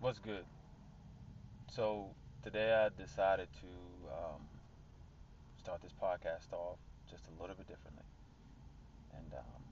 What's 0.00 0.18
good? 0.18 0.46
So 1.68 2.16
today 2.42 2.72
I 2.74 2.88
decided 2.90 3.48
to 3.60 3.66
um, 4.12 4.42
start 5.58 5.80
this 5.82 5.92
podcast 5.92 6.52
off 6.52 6.78
just 7.08 7.28
a 7.28 7.40
little 7.40 7.54
bit 7.56 7.66
differently, 7.68 8.04
and 9.12 9.32
um, 9.34 9.62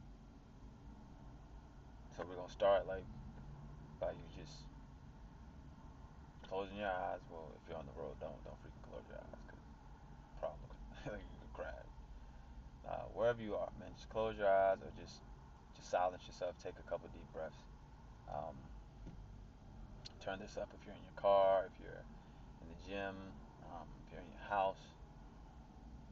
so 2.17 2.25
we're 2.29 2.37
gonna 2.37 2.49
start 2.49 2.87
like 2.87 3.04
by 4.01 4.12
you 4.12 4.29
just 4.37 4.67
closing 6.47 6.77
your 6.77 6.89
eyes. 6.89 7.21
Well, 7.29 7.53
if 7.57 7.69
you're 7.69 7.79
on 7.79 7.87
the 7.87 7.97
road, 7.97 8.17
don't 8.21 8.43
don't 8.45 8.59
freaking 8.61 8.83
close 8.83 9.05
your 9.09 9.19
eyes, 9.19 9.43
cause 9.49 9.65
problem 10.39 10.71
you 11.07 11.39
could 11.41 11.53
crash. 11.53 11.93
Uh, 12.89 13.07
wherever 13.13 13.43
you 13.43 13.55
are, 13.57 13.71
man, 13.79 13.91
just 13.95 14.09
close 14.09 14.37
your 14.39 14.49
eyes 14.49 14.79
or 14.83 14.91
just 14.97 15.23
just 15.77 15.91
silence 15.91 16.25
yourself. 16.27 16.57
Take 16.63 16.79
a 16.81 16.89
couple 16.89 17.09
deep 17.13 17.31
breaths. 17.33 17.65
Um, 18.29 18.68
turn 20.21 20.39
this 20.39 20.57
up 20.57 20.68
if 20.75 20.85
you're 20.85 20.95
in 20.95 21.04
your 21.04 21.18
car, 21.18 21.67
if 21.67 21.75
you're 21.81 22.03
in 22.63 22.68
the 22.68 22.81
gym, 22.86 23.17
um, 23.71 23.86
if 24.04 24.13
you're 24.13 24.22
in 24.22 24.31
your 24.31 24.46
house, 24.49 24.81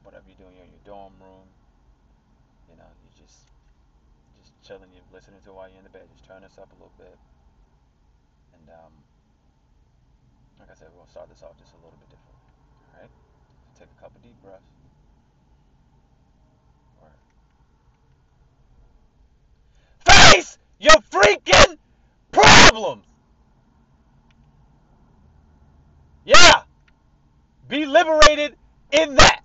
whatever 0.03 0.25
you're 0.29 0.39
doing, 0.39 0.55
you're 0.57 0.67
in 0.67 0.75
your 0.75 0.87
dorm 0.87 1.15
room. 1.21 1.49
You 2.71 2.77
know, 2.77 2.91
you 3.03 3.09
just 3.15 3.51
just 4.39 4.53
chilling, 4.63 4.91
you're 4.95 5.07
listening 5.13 5.41
to 5.45 5.51
it 5.51 5.57
while 5.57 5.69
you're 5.69 5.79
in 5.79 5.89
the 5.89 5.95
bed. 5.95 6.07
Just 6.13 6.27
turn 6.27 6.43
this 6.43 6.59
up 6.59 6.71
a 6.71 6.77
little 6.79 6.95
bit, 6.99 7.19
and 8.55 8.67
um, 8.71 8.93
like 10.59 10.71
I 10.71 10.75
said, 10.75 10.89
we're 10.95 11.03
gonna 11.03 11.15
start 11.15 11.29
this 11.31 11.43
off 11.43 11.59
just 11.59 11.75
a 11.75 11.81
little 11.83 11.99
bit 11.99 12.11
different. 12.11 12.39
All 12.95 13.01
right, 13.03 13.11
so 13.11 13.85
take 13.85 13.91
a 13.91 13.99
couple 14.01 14.19
deep 14.23 14.39
breaths. 14.43 14.77
Face 20.07 20.59
your 20.79 20.95
freaking 21.11 21.77
problems. 22.31 23.05
Yeah. 26.25 26.63
Be 27.87 27.93
liberated 27.93 28.57
in 28.91 29.15
that. 29.15 29.43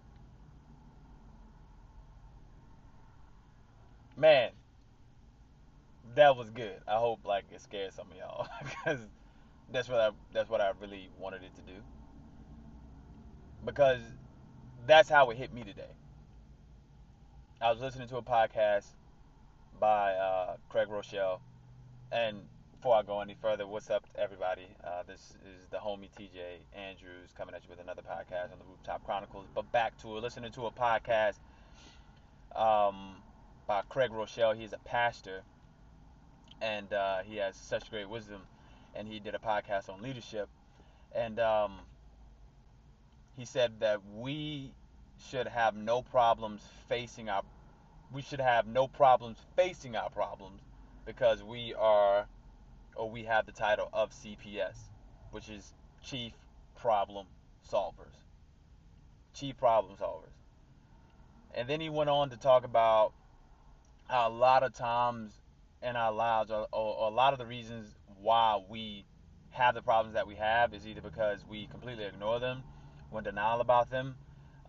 Man, 4.18 4.50
that 6.16 6.36
was 6.36 6.50
good. 6.50 6.82
I 6.88 6.96
hope 6.96 7.20
like 7.24 7.46
it 7.54 7.62
scared 7.62 7.94
some 7.94 8.08
of 8.10 8.18
y'all 8.18 8.48
because 8.64 9.00
that's 9.72 9.88
what 9.88 10.00
I 10.00 10.10
that's 10.34 10.50
what 10.50 10.60
I 10.60 10.72
really 10.82 11.12
wanted 11.20 11.44
it 11.44 11.54
to 11.54 11.62
do. 11.62 11.84
Because 13.64 14.02
that's 14.88 15.08
how 15.08 15.30
it 15.30 15.38
hit 15.38 15.54
me 15.54 15.64
today. 15.64 15.94
I 17.62 17.70
was 17.72 17.80
listening 17.80 18.08
to 18.08 18.18
a 18.18 18.24
podcast 18.24 18.88
by 19.80 20.14
uh, 20.14 20.56
Craig 20.68 20.88
Groeschel, 20.88 21.42
and 22.12 22.38
before 22.82 22.96
I 22.96 23.04
go 23.04 23.22
any 23.22 23.36
further, 23.40 23.68
what's 23.68 23.92
up, 23.92 24.04
everybody? 24.18 24.66
Uh, 24.84 25.04
this 25.06 25.20
is 25.46 25.68
the 25.70 25.78
homie 25.78 26.10
TJ 26.18 26.64
Andrews 26.74 27.30
coming 27.38 27.54
at 27.54 27.64
you 27.64 27.70
with 27.70 27.80
another 27.80 28.02
podcast 28.02 28.52
on 28.52 28.58
the 28.58 28.66
Rooftop 28.68 29.06
Chronicles. 29.06 29.46
But 29.54 29.72
back 29.72 29.96
to 30.00 30.08
listening 30.08 30.52
to 30.54 30.66
a 30.66 30.72
podcast 30.72 31.36
um, 32.56 33.18
by 33.68 33.84
Craig 33.88 34.10
Groeschel. 34.10 34.56
He's 34.60 34.74
a 34.74 34.80
pastor, 34.80 35.44
and 36.60 36.92
uh, 36.92 37.20
he 37.20 37.36
has 37.36 37.56
such 37.56 37.88
great 37.92 38.10
wisdom. 38.10 38.42
And 38.96 39.08
he 39.08 39.20
did 39.20 39.36
a 39.36 39.40
podcast 39.40 39.88
on 39.88 40.02
leadership, 40.02 40.50
and 41.14 41.40
um, 41.40 41.74
he 43.38 43.46
said 43.46 43.82
that 43.82 44.00
we 44.12 44.74
should 45.30 45.48
have 45.48 45.76
no 45.76 46.02
problems 46.02 46.64
facing 46.90 47.30
our 47.30 47.44
we 48.12 48.24
should 48.24 48.42
have 48.42 48.66
no 48.66 48.88
problems 48.88 49.38
facing 49.56 49.96
our 49.96 50.10
problems 50.10 50.62
because 51.06 51.44
we 51.44 51.76
are 51.76 52.26
or 52.96 53.10
we 53.10 53.24
have 53.24 53.46
the 53.46 53.52
title 53.52 53.90
of 53.94 54.12
CPS, 54.12 54.76
which 55.32 55.50
is 55.50 55.74
Chief 56.04 56.34
Problem 56.76 57.28
Solvers. 57.72 58.26
Chief 59.34 59.58
Problem 59.58 59.96
Solvers. 59.96 60.34
And 61.54 61.68
then 61.68 61.82
he 61.82 61.90
went 61.90 62.10
on 62.10 62.30
to 62.30 62.38
talk 62.38 62.64
about 62.64 63.14
how 64.08 64.30
a 64.30 64.32
lot 64.32 64.64
of 64.64 64.74
times 64.74 65.32
in 65.82 65.96
our 65.96 66.12
lives, 66.12 66.52
or, 66.52 66.68
or, 66.72 66.96
or 66.98 67.12
a 67.12 67.14
lot 67.14 67.34
of 67.34 67.40
the 67.40 67.46
reasons 67.46 67.94
why 68.20 68.60
we 68.70 69.06
have 69.52 69.76
the 69.76 69.82
problems 69.82 70.14
that 70.14 70.28
we 70.28 70.36
have 70.36 70.74
is 70.74 70.88
either 70.88 71.02
because 71.02 71.46
we 71.50 71.68
completely 71.68 72.06
ignore 72.06 72.40
them, 72.40 72.64
we're 73.12 73.20
in 73.20 73.26
denial 73.26 73.62
about 73.62 73.90
them, 73.90 74.16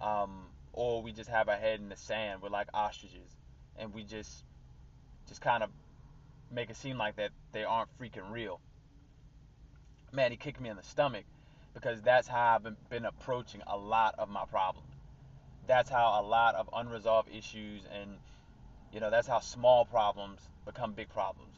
um, 0.01 0.47
or 0.73 1.03
we 1.03 1.13
just 1.13 1.31
have 1.31 1.49
our 1.49 1.57
head 1.57 1.81
in 1.81 1.89
the 1.89 1.97
sand. 1.97 2.43
We're 2.43 2.49
like 2.49 2.69
ostriches, 2.75 3.37
and 3.77 3.95
we 3.95 4.05
just 4.05 4.45
just 5.29 5.41
kind 5.41 5.63
of 5.63 5.71
make 6.53 6.71
it 6.71 6.77
seem 6.77 6.99
like 6.99 7.17
that 7.17 7.31
they 7.53 7.65
aren't 7.65 7.89
freaking 7.99 8.31
real. 8.31 8.61
Man, 10.13 10.31
he 10.31 10.37
kicked 10.37 10.61
me 10.61 10.69
in 10.69 10.77
the 10.77 10.83
stomach 10.83 11.25
because 11.75 12.03
that's 12.03 12.29
how 12.29 12.57
I've 12.57 12.91
been 12.91 13.07
approaching 13.07 13.63
a 13.67 13.77
lot 13.77 14.15
of 14.19 14.29
my 14.29 14.45
problems. 14.45 14.89
That's 15.67 15.89
how 15.89 16.21
a 16.21 16.23
lot 16.23 16.55
of 16.55 16.69
unresolved 16.73 17.31
issues 17.35 17.83
and 17.93 18.19
you 18.93 19.01
know 19.01 19.11
that's 19.11 19.27
how 19.27 19.41
small 19.41 19.87
problems 19.87 20.41
become 20.67 20.93
big 20.93 21.09
problems. 21.09 21.55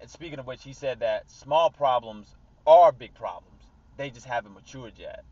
And 0.00 0.08
speaking 0.08 0.38
of 0.38 0.46
which, 0.46 0.64
he 0.64 0.72
said 0.72 1.00
that 1.00 1.30
small 1.30 1.70
problems 1.70 2.34
are 2.66 2.90
big 2.90 3.14
problems. 3.14 3.62
They 3.98 4.08
just 4.08 4.24
haven't 4.24 4.54
matured 4.54 4.94
yet. 4.96 5.24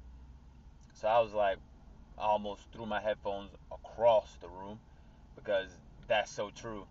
So 0.92 1.08
I 1.08 1.20
was 1.20 1.32
like, 1.32 1.56
I 2.18 2.22
almost 2.22 2.62
threw 2.72 2.84
my 2.84 3.00
headphones 3.00 3.50
across 3.72 4.28
the 4.41 4.48
room 4.48 4.78
because 5.36 5.70
that's 6.06 6.30
so 6.30 6.50
true. 6.54 6.86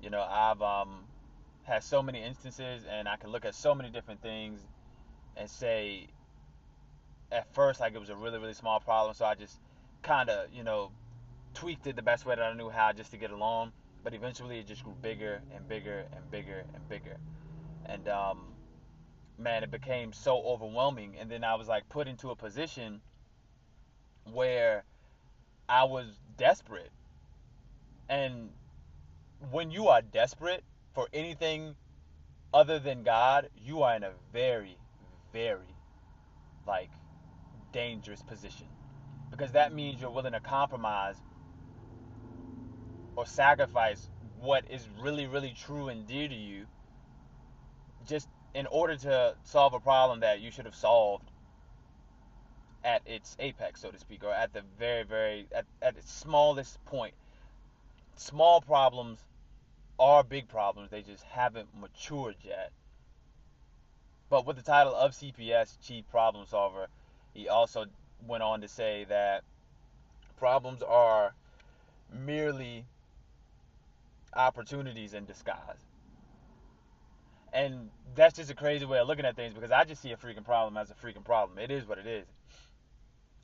You 0.00 0.10
know, 0.10 0.20
I've 0.22 0.62
um, 0.62 1.04
had 1.66 1.82
so 1.82 2.02
many 2.02 2.22
instances, 2.22 2.84
and 2.88 3.08
I 3.08 3.16
can 3.16 3.30
look 3.30 3.44
at 3.44 3.54
so 3.54 3.74
many 3.74 3.90
different 3.90 4.22
things 4.22 4.60
and 5.36 5.50
say, 5.50 6.06
at 7.32 7.52
first, 7.54 7.80
like 7.80 7.94
it 7.94 7.98
was 7.98 8.08
a 8.08 8.16
really, 8.16 8.38
really 8.38 8.54
small 8.54 8.78
problem, 8.78 9.14
so 9.14 9.24
I 9.24 9.34
just 9.34 9.58
kind 10.02 10.30
of, 10.30 10.46
you 10.54 10.62
know, 10.62 10.92
tweaked 11.54 11.86
it 11.86 11.96
the 11.96 12.02
best 12.02 12.24
way 12.24 12.36
that 12.36 12.42
I 12.42 12.54
knew 12.54 12.70
how 12.70 12.92
just 12.92 13.10
to 13.10 13.16
get 13.16 13.30
along. 13.30 13.72
But 14.04 14.14
eventually, 14.14 14.60
it 14.60 14.68
just 14.68 14.84
grew 14.84 14.94
bigger 15.02 15.40
and 15.52 15.68
bigger 15.68 16.04
and 16.14 16.30
bigger 16.30 16.64
and 16.74 16.88
bigger. 16.88 17.16
And 17.86 18.06
um, 18.08 18.38
man, 19.36 19.64
it 19.64 19.70
became 19.72 20.12
so 20.12 20.40
overwhelming. 20.44 21.16
And 21.20 21.28
then 21.28 21.42
I 21.42 21.56
was 21.56 21.66
like 21.66 21.88
put 21.88 22.06
into 22.06 22.30
a 22.30 22.36
position 22.36 23.00
where 24.32 24.84
I 25.68 25.84
was 25.84 26.06
desperate. 26.38 26.90
And 28.08 28.50
when 29.50 29.72
you 29.72 29.88
are 29.88 30.00
desperate 30.00 30.62
for 30.96 31.06
anything 31.12 31.76
other 32.54 32.78
than 32.78 33.02
God, 33.02 33.50
you 33.62 33.82
are 33.82 33.94
in 33.96 34.02
a 34.02 34.12
very, 34.32 34.78
very, 35.30 35.76
like, 36.66 36.90
dangerous 37.70 38.22
position. 38.22 38.66
Because 39.30 39.52
that 39.52 39.74
means 39.74 40.00
you're 40.00 40.10
willing 40.10 40.32
to 40.32 40.40
compromise 40.40 41.16
or 43.14 43.26
sacrifice 43.26 44.08
what 44.40 44.64
is 44.70 44.88
really, 44.98 45.26
really 45.26 45.54
true 45.54 45.88
and 45.88 46.06
dear 46.06 46.28
to 46.28 46.34
you 46.34 46.64
just 48.08 48.28
in 48.54 48.66
order 48.66 48.96
to 48.96 49.34
solve 49.44 49.74
a 49.74 49.80
problem 49.80 50.20
that 50.20 50.40
you 50.40 50.50
should 50.50 50.64
have 50.64 50.74
solved 50.74 51.30
at 52.84 53.02
its 53.04 53.36
apex, 53.38 53.82
so 53.82 53.90
to 53.90 53.98
speak, 53.98 54.24
or 54.24 54.32
at 54.32 54.54
the 54.54 54.62
very, 54.78 55.02
very, 55.02 55.46
at, 55.54 55.66
at 55.82 55.98
its 55.98 56.10
smallest 56.10 56.82
point. 56.86 57.12
Small 58.14 58.62
problems 58.62 59.18
are 59.98 60.22
big 60.22 60.48
problems, 60.48 60.90
they 60.90 61.02
just 61.02 61.24
haven't 61.24 61.68
matured 61.78 62.36
yet. 62.42 62.72
But 64.28 64.46
with 64.46 64.56
the 64.56 64.62
title 64.62 64.94
of 64.94 65.12
CPS, 65.12 65.78
Chief 65.86 66.08
Problem 66.10 66.46
Solver, 66.46 66.88
he 67.32 67.48
also 67.48 67.86
went 68.26 68.42
on 68.42 68.60
to 68.62 68.68
say 68.68 69.04
that 69.08 69.44
problems 70.38 70.82
are 70.82 71.32
merely 72.12 72.84
opportunities 74.34 75.14
in 75.14 75.24
disguise. 75.24 75.84
And 77.52 77.90
that's 78.14 78.36
just 78.36 78.50
a 78.50 78.54
crazy 78.54 78.84
way 78.84 78.98
of 78.98 79.08
looking 79.08 79.24
at 79.24 79.36
things 79.36 79.54
because 79.54 79.70
I 79.70 79.84
just 79.84 80.02
see 80.02 80.12
a 80.12 80.16
freaking 80.16 80.44
problem 80.44 80.76
as 80.76 80.90
a 80.90 80.94
freaking 80.94 81.24
problem. 81.24 81.58
It 81.58 81.70
is 81.70 81.86
what 81.86 81.98
it 81.98 82.06
is. 82.06 82.26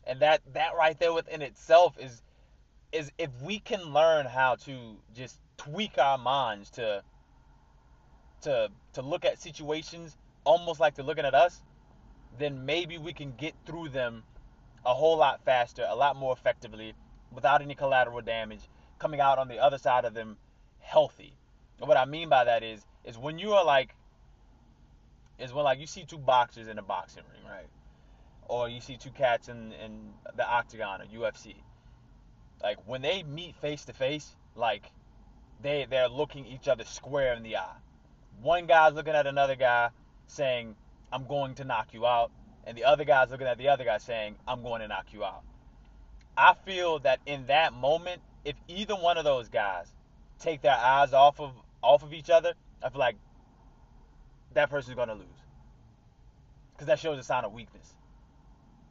And 0.05 0.21
that 0.21 0.43
that 0.53 0.77
right 0.77 0.99
there 0.99 1.13
within 1.13 1.43
itself 1.43 1.97
is 1.99 2.23
is 2.91 3.11
if 3.19 3.31
we 3.41 3.59
can 3.59 3.93
learn 3.95 4.27
how 4.27 4.57
to 4.57 4.97
just 5.15 5.39
tweak 5.65 5.99
our 5.99 6.19
minds 6.19 6.71
to 6.71 7.03
to 8.43 8.69
to 8.95 9.03
look 9.03 9.25
at 9.25 9.41
situations 9.41 10.17
almost 10.45 10.81
like 10.81 10.95
they're 10.95 11.05
looking 11.05 11.25
at 11.25 11.35
us, 11.35 11.63
then 12.39 12.67
maybe 12.67 12.99
we 12.99 13.13
can 13.13 13.33
get 13.37 13.55
through 13.65 13.89
them 13.89 14.25
a 14.85 14.93
whole 14.93 15.17
lot 15.17 15.45
faster, 15.45 15.87
a 15.89 15.95
lot 15.95 16.17
more 16.17 16.33
effectively, 16.33 16.95
without 17.33 17.63
any 17.63 17.75
collateral 17.75 18.21
damage, 18.21 18.61
coming 18.99 19.21
out 19.21 19.39
on 19.39 19.47
the 19.47 19.59
other 19.59 19.79
side 19.79 20.05
of 20.05 20.15
them 20.15 20.37
healthy. 20.81 21.33
And 21.79 21.89
what 21.89 21.97
I 21.97 22.05
mean 22.05 22.29
by 22.29 22.45
that 22.45 22.63
is 22.63 22.85
is 23.05 23.17
when 23.17 23.39
you 23.39 23.53
are 23.53 23.65
like 23.65 23.95
is 25.39 25.53
when 25.53 25.65
like 25.65 25.79
you 25.79 25.87
see 25.87 26.05
two 26.05 26.19
boxers 26.19 26.69
in 26.69 26.79
a 26.79 26.83
boxing 26.83 27.23
ring, 27.33 27.49
right? 27.49 27.69
Or 28.49 28.69
you 28.69 28.81
see 28.81 28.97
two 28.97 29.11
cats 29.11 29.49
in 29.49 29.73
in 29.85 30.13
the 30.37 30.47
octagon 30.49 31.03
or 31.03 31.05
UFC. 31.07 31.55
Like 32.63 32.79
when 32.87 33.03
they 33.03 33.23
meet 33.23 33.55
face 33.57 33.85
to 33.87 33.93
face, 33.93 34.35
like 34.57 34.91
they 35.63 35.87
they're 35.89 36.09
looking 36.09 36.47
each 36.47 36.69
other 36.69 36.85
square 36.85 37.35
in 37.35 37.43
the 37.43 37.57
eye. 37.57 37.77
One 38.43 38.67
guy's 38.67 38.95
looking 38.95 39.15
at 39.15 39.27
another 39.27 39.57
guy 39.57 39.91
saying, 40.27 40.75
I'm 41.13 41.27
going 41.27 41.55
to 41.57 41.65
knock 41.65 41.89
you 41.93 42.07
out. 42.07 42.31
And 42.65 42.77
the 42.77 42.85
other 42.85 43.05
guy's 43.05 43.31
looking 43.31 43.47
at 43.47 43.59
the 43.59 43.69
other 43.69 43.85
guy 43.85 43.99
saying, 43.99 44.37
I'm 44.47 44.63
going 44.63 44.81
to 44.83 44.89
knock 44.89 45.07
you 45.13 45.25
out. 45.25 45.43
I 46.37 46.55
feel 46.65 46.99
that 47.01 47.21
in 47.27 47.47
that 47.47 47.73
moment, 47.73 48.23
if 48.45 48.57
either 48.69 48.95
one 48.95 49.19
of 49.19 49.25
those 49.25 49.49
guys 49.49 49.93
take 50.39 50.63
their 50.63 50.77
eyes 50.77 51.13
off 51.13 51.41
of 51.41 51.53
off 51.83 52.03
of 52.03 52.13
each 52.13 52.31
other, 52.31 52.55
I 52.83 52.89
feel 52.89 52.99
like 52.99 53.17
that 54.55 54.71
person's 54.71 54.97
gonna 54.97 55.15
lose. 55.15 55.27
Because 56.73 56.87
that 56.87 56.99
shows 56.99 57.19
a 57.19 57.23
sign 57.23 57.45
of 57.45 57.53
weakness. 57.53 57.95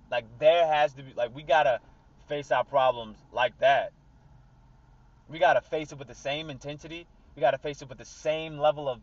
Like 0.10 0.26
there 0.40 0.68
has 0.68 0.94
to 0.94 1.04
be 1.04 1.14
like 1.14 1.36
we 1.36 1.44
gotta 1.44 1.80
face 2.28 2.52
our 2.52 2.64
problems 2.64 3.18
like 3.34 3.58
that. 3.60 3.92
We 5.32 5.40
gotta 5.40 5.62
face 5.62 5.92
it 5.94 5.98
with 5.98 6.10
the 6.10 6.16
same 6.16 6.50
intensity. 6.50 7.08
We 7.36 7.40
gotta 7.40 7.58
face 7.58 7.82
it 7.82 7.88
with 7.90 7.98
the 7.98 8.06
same 8.06 8.58
level 8.58 8.90
of 8.90 9.00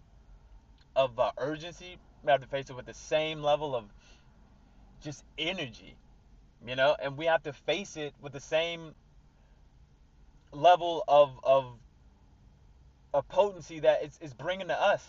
of 0.94 1.18
uh, 1.18 1.32
urgency. 1.38 1.96
We 2.22 2.30
have 2.30 2.42
to 2.42 2.46
face 2.46 2.68
it 2.68 2.76
with 2.76 2.86
the 2.86 2.94
same 2.94 3.42
level 3.42 3.74
of 3.74 3.84
just 5.00 5.24
energy, 5.38 5.96
you 6.66 6.76
know, 6.76 6.96
and 7.00 7.16
we 7.16 7.26
have 7.26 7.42
to 7.44 7.52
face 7.52 7.96
it 7.96 8.12
with 8.20 8.32
the 8.32 8.40
same 8.40 8.94
level 10.52 11.02
of 11.08 11.30
of 11.44 11.64
of 13.14 13.28
potency 13.28 13.80
that 13.80 14.02
it's, 14.02 14.18
it's 14.20 14.34
bringing 14.34 14.68
to 14.68 14.80
us. 14.80 15.04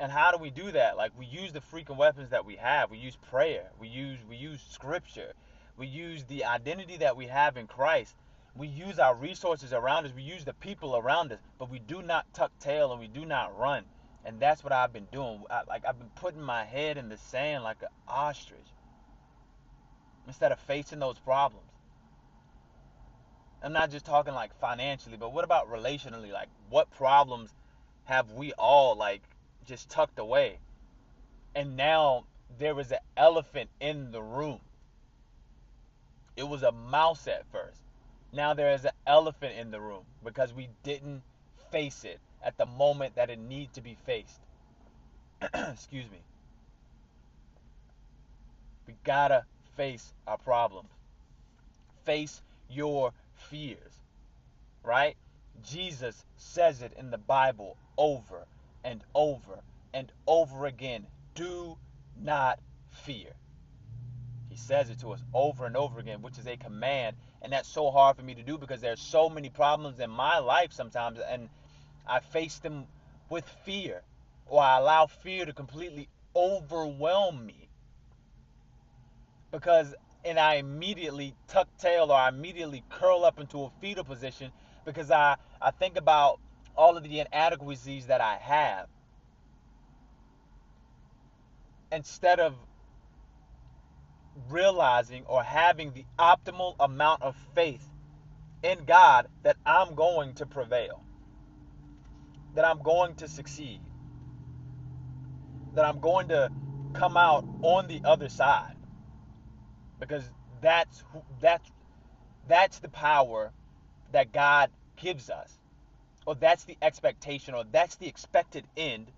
And 0.00 0.10
how 0.10 0.32
do 0.32 0.38
we 0.38 0.50
do 0.50 0.72
that? 0.72 0.96
Like 0.96 1.12
we 1.16 1.26
use 1.26 1.52
the 1.52 1.60
freaking 1.60 1.96
weapons 1.96 2.30
that 2.30 2.44
we 2.44 2.56
have. 2.56 2.90
We 2.90 2.98
use 2.98 3.16
prayer. 3.30 3.70
We 3.78 3.86
use 3.86 4.18
we 4.28 4.36
use 4.36 4.60
scripture. 4.70 5.34
We 5.76 5.86
use 5.86 6.24
the 6.24 6.44
identity 6.44 6.96
that 6.98 7.16
we 7.16 7.26
have 7.26 7.56
in 7.56 7.66
Christ. 7.66 8.16
We 8.56 8.66
use 8.66 8.98
our 8.98 9.14
resources 9.14 9.72
around 9.72 10.06
us. 10.06 10.12
We 10.14 10.22
use 10.22 10.44
the 10.44 10.52
people 10.52 10.96
around 10.96 11.32
us, 11.32 11.38
but 11.58 11.70
we 11.70 11.78
do 11.78 12.02
not 12.02 12.32
tuck 12.34 12.50
tail 12.58 12.90
and 12.90 13.00
we 13.00 13.06
do 13.06 13.24
not 13.24 13.56
run. 13.58 13.84
And 14.24 14.40
that's 14.40 14.62
what 14.62 14.72
I've 14.72 14.92
been 14.92 15.06
doing. 15.12 15.42
I, 15.50 15.62
like 15.68 15.84
I've 15.86 15.98
been 15.98 16.10
putting 16.16 16.42
my 16.42 16.64
head 16.64 16.96
in 16.96 17.08
the 17.08 17.16
sand 17.16 17.64
like 17.64 17.80
an 17.82 17.88
ostrich 18.06 18.60
instead 20.26 20.52
of 20.52 20.58
facing 20.60 20.98
those 20.98 21.18
problems. 21.18 21.66
I'm 23.62 23.72
not 23.72 23.90
just 23.90 24.04
talking 24.04 24.34
like 24.34 24.58
financially, 24.60 25.16
but 25.16 25.32
what 25.32 25.44
about 25.44 25.70
relationally? 25.70 26.32
Like 26.32 26.48
what 26.68 26.90
problems 26.90 27.50
have 28.04 28.32
we 28.32 28.52
all 28.54 28.96
like 28.96 29.22
just 29.66 29.90
tucked 29.90 30.18
away? 30.18 30.58
And 31.54 31.76
now 31.76 32.24
there 32.58 32.78
is 32.80 32.90
an 32.90 32.98
elephant 33.16 33.70
in 33.80 34.12
the 34.12 34.22
room. 34.22 34.60
It 36.36 36.48
was 36.48 36.62
a 36.62 36.72
mouse 36.72 37.26
at 37.26 37.44
first. 37.52 37.80
Now 38.32 38.54
there 38.54 38.72
is 38.72 38.84
an 38.84 38.92
elephant 39.06 39.54
in 39.58 39.70
the 39.70 39.80
room 39.80 40.04
because 40.24 40.52
we 40.54 40.68
didn't 40.84 41.22
face 41.70 42.04
it 42.04 42.20
at 42.42 42.56
the 42.56 42.66
moment 42.66 43.16
that 43.16 43.30
it 43.30 43.38
needed 43.38 43.74
to 43.74 43.80
be 43.80 43.96
faced. 44.06 44.40
Excuse 45.54 46.10
me. 46.10 46.20
We 48.86 48.94
gotta 49.04 49.44
face 49.76 50.12
our 50.26 50.38
problems. 50.38 50.90
Face 52.04 52.42
your 52.68 53.12
fears, 53.34 53.92
right? 54.84 55.16
Jesus 55.62 56.24
says 56.36 56.82
it 56.82 56.92
in 56.96 57.10
the 57.10 57.18
Bible 57.18 57.76
over 57.98 58.46
and 58.84 59.02
over 59.14 59.60
and 59.92 60.10
over 60.26 60.66
again. 60.66 61.06
Do 61.34 61.76
not 62.16 62.60
fear. 62.90 63.32
Says 64.66 64.90
it 64.90 65.00
to 65.00 65.10
us 65.10 65.20
over 65.34 65.66
and 65.66 65.76
over 65.76 65.98
again, 65.98 66.22
which 66.22 66.38
is 66.38 66.46
a 66.46 66.56
command. 66.56 67.16
And 67.42 67.52
that's 67.52 67.68
so 67.68 67.90
hard 67.90 68.16
for 68.16 68.22
me 68.22 68.34
to 68.34 68.42
do 68.42 68.58
because 68.58 68.80
there's 68.80 69.00
so 69.00 69.28
many 69.28 69.48
problems 69.48 69.98
in 70.00 70.10
my 70.10 70.38
life 70.38 70.72
sometimes, 70.72 71.18
and 71.18 71.48
I 72.06 72.20
face 72.20 72.58
them 72.58 72.86
with 73.28 73.44
fear, 73.64 74.02
or 74.46 74.62
I 74.62 74.78
allow 74.78 75.06
fear 75.06 75.44
to 75.46 75.52
completely 75.52 76.08
overwhelm 76.36 77.46
me. 77.46 77.68
Because 79.50 79.94
and 80.24 80.38
I 80.38 80.56
immediately 80.56 81.34
tuck 81.48 81.68
tail 81.78 82.10
or 82.10 82.16
I 82.16 82.28
immediately 82.28 82.84
curl 82.90 83.24
up 83.24 83.40
into 83.40 83.62
a 83.62 83.70
fetal 83.80 84.04
position 84.04 84.52
because 84.84 85.10
I, 85.10 85.36
I 85.60 85.70
think 85.70 85.96
about 85.96 86.40
all 86.76 86.96
of 86.96 87.02
the 87.02 87.20
inadequacies 87.20 88.06
that 88.06 88.20
I 88.20 88.36
have. 88.36 88.86
Instead 91.92 92.38
of 92.38 92.54
realizing 94.48 95.24
or 95.26 95.42
having 95.42 95.92
the 95.92 96.04
optimal 96.18 96.74
amount 96.80 97.22
of 97.22 97.36
faith 97.54 97.86
in 98.62 98.84
God 98.84 99.28
that 99.42 99.56
I'm 99.64 99.94
going 99.94 100.34
to 100.34 100.46
prevail, 100.46 101.04
that 102.54 102.64
I'm 102.64 102.82
going 102.82 103.14
to 103.16 103.28
succeed, 103.28 103.80
that 105.74 105.84
I'm 105.84 106.00
going 106.00 106.28
to 106.28 106.50
come 106.92 107.16
out 107.16 107.44
on 107.62 107.86
the 107.86 108.00
other 108.04 108.28
side. 108.28 108.76
Because 109.98 110.24
that's 110.60 111.04
that's 111.40 111.70
that's 112.48 112.78
the 112.80 112.88
power 112.88 113.52
that 114.12 114.32
God 114.32 114.70
gives 114.96 115.30
us, 115.30 115.52
or 116.26 116.34
that's 116.34 116.64
the 116.64 116.76
expectation, 116.82 117.54
or 117.54 117.64
that's 117.70 117.96
the 117.96 118.08
expected 118.08 118.66
end 118.76 119.12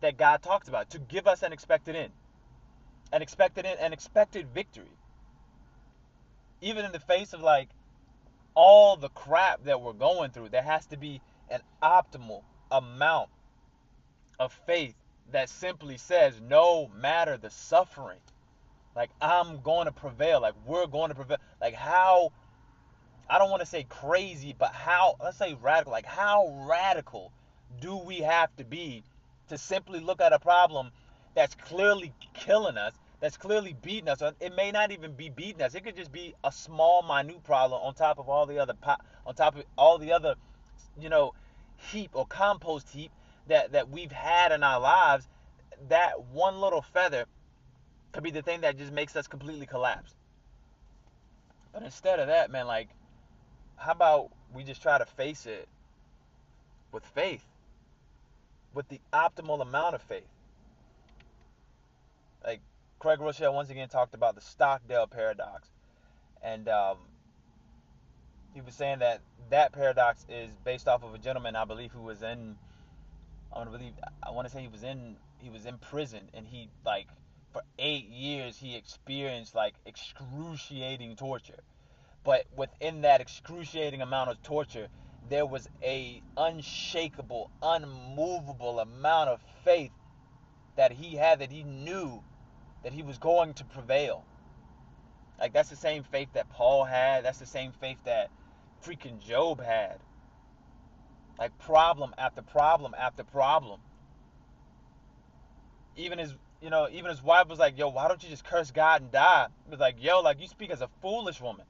that 0.00 0.16
God 0.16 0.42
talks 0.42 0.68
about 0.68 0.90
to 0.90 0.98
give 0.98 1.26
us 1.26 1.42
an 1.42 1.52
expected 1.52 1.96
end, 1.96 2.12
an 3.14 3.22
expected 3.22 3.64
an 3.64 3.92
expected 3.92 4.48
victory. 4.52 4.98
Even 6.60 6.84
in 6.84 6.90
the 6.90 6.98
face 6.98 7.32
of 7.32 7.40
like 7.40 7.68
all 8.54 8.96
the 8.96 9.08
crap 9.08 9.64
that 9.64 9.80
we're 9.80 9.92
going 9.92 10.32
through, 10.32 10.48
there 10.48 10.62
has 10.62 10.86
to 10.86 10.96
be 10.96 11.20
an 11.48 11.60
optimal 11.80 12.42
amount 12.72 13.28
of 14.40 14.52
faith 14.66 14.94
that 15.30 15.48
simply 15.48 15.96
says, 15.96 16.40
no 16.40 16.90
matter 16.96 17.36
the 17.36 17.50
suffering, 17.50 18.18
like 18.96 19.10
I'm 19.20 19.60
going 19.60 19.86
to 19.86 19.92
prevail. 19.92 20.40
Like 20.40 20.54
we're 20.66 20.88
going 20.88 21.10
to 21.10 21.14
prevail. 21.14 21.38
Like 21.60 21.74
how 21.74 22.32
I 23.30 23.38
don't 23.38 23.50
want 23.50 23.60
to 23.60 23.66
say 23.66 23.84
crazy, 23.88 24.56
but 24.58 24.72
how 24.72 25.14
let's 25.22 25.38
say 25.38 25.56
radical. 25.62 25.92
Like 25.92 26.06
how 26.06 26.66
radical 26.68 27.30
do 27.80 27.96
we 27.96 28.18
have 28.18 28.54
to 28.56 28.64
be 28.64 29.04
to 29.48 29.58
simply 29.58 30.00
look 30.00 30.20
at 30.20 30.32
a 30.32 30.38
problem 30.40 30.90
that's 31.34 31.54
clearly 31.54 32.12
killing 32.32 32.76
us, 32.76 32.94
that's 33.24 33.38
clearly 33.38 33.74
beating 33.80 34.10
us. 34.10 34.20
It 34.38 34.54
may 34.54 34.70
not 34.70 34.92
even 34.92 35.14
be 35.14 35.30
beating 35.30 35.62
us. 35.62 35.74
It 35.74 35.82
could 35.82 35.96
just 35.96 36.12
be 36.12 36.34
a 36.44 36.52
small, 36.52 37.02
minute 37.02 37.42
problem 37.42 37.80
on 37.82 37.94
top 37.94 38.18
of 38.18 38.28
all 38.28 38.44
the 38.44 38.58
other 38.58 38.74
on 39.24 39.34
top 39.34 39.56
of 39.56 39.64
all 39.78 39.96
the 39.96 40.12
other, 40.12 40.34
you 41.00 41.08
know, 41.08 41.32
heap 41.90 42.10
or 42.12 42.26
compost 42.26 42.90
heap 42.90 43.10
that 43.46 43.72
that 43.72 43.88
we've 43.88 44.12
had 44.12 44.52
in 44.52 44.62
our 44.62 44.78
lives. 44.78 45.26
That 45.88 46.22
one 46.34 46.60
little 46.60 46.82
feather 46.82 47.24
could 48.12 48.22
be 48.22 48.30
the 48.30 48.42
thing 48.42 48.60
that 48.60 48.76
just 48.76 48.92
makes 48.92 49.16
us 49.16 49.26
completely 49.26 49.64
collapse. 49.64 50.14
But 51.72 51.82
instead 51.82 52.20
of 52.20 52.26
that, 52.26 52.50
man, 52.50 52.66
like, 52.66 52.90
how 53.76 53.92
about 53.92 54.32
we 54.52 54.64
just 54.64 54.82
try 54.82 54.98
to 54.98 55.06
face 55.06 55.46
it 55.46 55.66
with 56.92 57.06
faith, 57.14 57.46
with 58.74 58.86
the 58.90 59.00
optimal 59.14 59.62
amount 59.62 59.94
of 59.94 60.02
faith? 60.02 60.28
Like, 62.44 62.60
Craig 63.04 63.18
Groeschel 63.18 63.52
once 63.52 63.68
again 63.68 63.90
talked 63.90 64.14
about 64.14 64.34
the 64.34 64.40
Stockdale 64.40 65.06
paradox. 65.06 65.68
And 66.42 66.66
um, 66.70 66.96
he 68.54 68.62
was 68.62 68.74
saying 68.74 69.00
that 69.00 69.20
that 69.50 69.74
paradox 69.74 70.24
is 70.30 70.48
based 70.64 70.88
off 70.88 71.04
of 71.04 71.12
a 71.12 71.18
gentleman, 71.18 71.54
I 71.54 71.66
believe, 71.66 71.92
who 71.92 72.00
was 72.00 72.22
in, 72.22 72.56
I 73.54 73.62
believe, 73.64 73.92
I 74.22 74.30
want 74.30 74.48
to 74.48 74.54
say 74.54 74.62
he 74.62 74.68
was 74.68 74.84
in, 74.84 75.16
he 75.36 75.50
was 75.50 75.66
in 75.66 75.76
prison 75.76 76.30
and 76.32 76.46
he, 76.46 76.70
like, 76.86 77.06
for 77.52 77.60
eight 77.78 78.08
years 78.08 78.56
he 78.56 78.74
experienced 78.74 79.54
like 79.54 79.74
excruciating 79.86 81.14
torture 81.14 81.60
but 82.24 82.46
within 82.56 83.02
that 83.02 83.20
excruciating 83.20 84.02
amount 84.02 84.28
of 84.28 84.42
torture 84.42 84.88
there 85.28 85.46
was 85.46 85.68
a 85.80 86.20
unshakable 86.36 87.52
unmovable 87.62 88.80
amount 88.80 89.30
of 89.30 89.40
faith 89.62 89.92
that 90.74 90.90
he 90.90 91.14
had 91.14 91.38
that 91.38 91.52
he 91.52 91.62
knew 91.62 92.20
that 92.84 92.92
he 92.92 93.02
was 93.02 93.18
going 93.18 93.52
to 93.54 93.64
prevail 93.64 94.24
like 95.40 95.52
that's 95.52 95.70
the 95.70 95.76
same 95.76 96.02
faith 96.04 96.28
that 96.34 96.48
paul 96.50 96.84
had 96.84 97.24
that's 97.24 97.38
the 97.38 97.46
same 97.46 97.72
faith 97.72 97.98
that 98.04 98.30
freaking 98.84 99.18
job 99.18 99.60
had 99.60 99.98
like 101.38 101.56
problem 101.58 102.14
after 102.16 102.42
problem 102.42 102.94
after 102.96 103.24
problem 103.24 103.80
even 105.96 106.18
his 106.18 106.34
you 106.64 106.70
know, 106.70 106.88
even 106.90 107.10
his 107.10 107.22
wife 107.22 107.46
was 107.48 107.58
like, 107.58 107.76
yo, 107.76 107.88
why 107.90 108.08
don't 108.08 108.22
you 108.22 108.30
just 108.30 108.42
curse 108.42 108.70
God 108.70 109.02
and 109.02 109.12
die? 109.12 109.48
He 109.66 109.70
was 109.70 109.80
like, 109.80 110.02
yo, 110.02 110.20
like 110.20 110.40
you 110.40 110.48
speak 110.48 110.70
as 110.70 110.80
a 110.80 110.88
foolish 111.02 111.38
woman. 111.38 111.66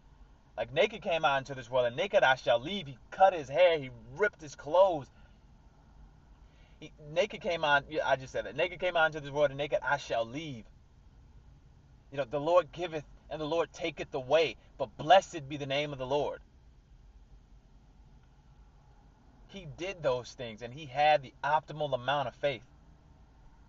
Like 0.56 0.72
naked 0.72 1.02
came 1.02 1.24
out 1.24 1.38
into 1.38 1.52
this 1.56 1.68
world, 1.68 1.86
and 1.86 1.96
naked 1.96 2.22
I 2.22 2.36
shall 2.36 2.60
leave. 2.60 2.86
He 2.86 2.96
cut 3.10 3.34
his 3.34 3.48
hair, 3.48 3.76
he 3.76 3.90
ripped 4.16 4.40
his 4.40 4.54
clothes. 4.54 5.10
He, 6.78 6.92
naked 7.12 7.40
came 7.40 7.64
on, 7.64 7.82
I 8.04 8.14
just 8.14 8.32
said 8.32 8.46
that. 8.46 8.54
Naked 8.54 8.78
came 8.78 8.96
out 8.96 9.06
into 9.06 9.18
this 9.18 9.30
world, 9.30 9.50
and 9.50 9.58
naked 9.58 9.80
I 9.82 9.96
shall 9.96 10.24
leave. 10.24 10.64
You 12.14 12.18
know, 12.18 12.26
the 12.30 12.40
Lord 12.40 12.72
giveth 12.72 13.04
and 13.28 13.40
the 13.42 13.46
Lord 13.46 13.72
taketh 13.74 14.14
away, 14.14 14.56
but 14.78 14.96
blessed 14.96 15.48
be 15.50 15.56
the 15.58 15.66
name 15.66 15.92
of 15.92 15.98
the 15.98 16.06
Lord. 16.06 16.40
He 19.48 19.66
did 19.78 20.02
those 20.02 20.32
things, 20.32 20.62
and 20.62 20.72
he 20.74 20.86
had 20.86 21.22
the 21.22 21.34
optimal 21.44 21.92
amount 21.92 22.28
of 22.28 22.36
faith. 22.36 22.62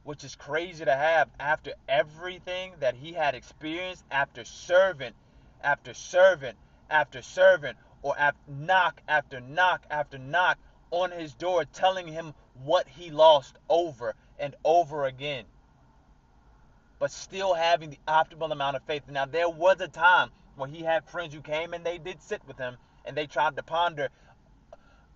which 0.03 0.23
is 0.23 0.35
crazy 0.35 0.85
to 0.85 0.95
have 0.95 1.29
after 1.39 1.73
everything 1.89 2.73
that 2.79 2.95
he 2.95 3.13
had 3.13 3.35
experienced 3.35 4.03
after 4.11 4.45
servant 4.45 5.15
after 5.63 5.93
servant 5.93 6.57
after 6.89 7.21
servant 7.21 7.77
or 8.03 8.17
after 8.19 8.39
knock 8.51 9.01
after 9.07 9.41
knock 9.41 9.85
after 9.91 10.19
knock 10.19 10.59
on 10.91 11.11
his 11.11 11.35
door 11.35 11.65
telling 11.65 12.07
him 12.07 12.33
what 12.65 12.87
he 12.87 13.11
lost 13.11 13.57
over 13.69 14.15
and 14.39 14.55
over 14.65 15.05
again 15.05 15.45
but 16.99 17.11
still 17.11 17.53
having 17.53 17.89
the 17.89 17.99
optimal 18.07 18.51
amount 18.51 18.75
of 18.75 18.83
faith. 18.83 19.03
Now 19.09 19.25
there 19.25 19.49
was 19.49 19.81
a 19.81 19.87
time 19.87 20.29
when 20.55 20.69
he 20.69 20.81
had 20.81 21.07
friends 21.09 21.33
who 21.33 21.41
came 21.41 21.73
and 21.73 21.85
they 21.85 21.97
did 21.97 22.21
sit 22.21 22.41
with 22.47 22.57
him 22.57 22.77
and 23.05 23.15
they 23.15 23.27
tried 23.27 23.55
to 23.55 23.63
ponder 23.63 24.09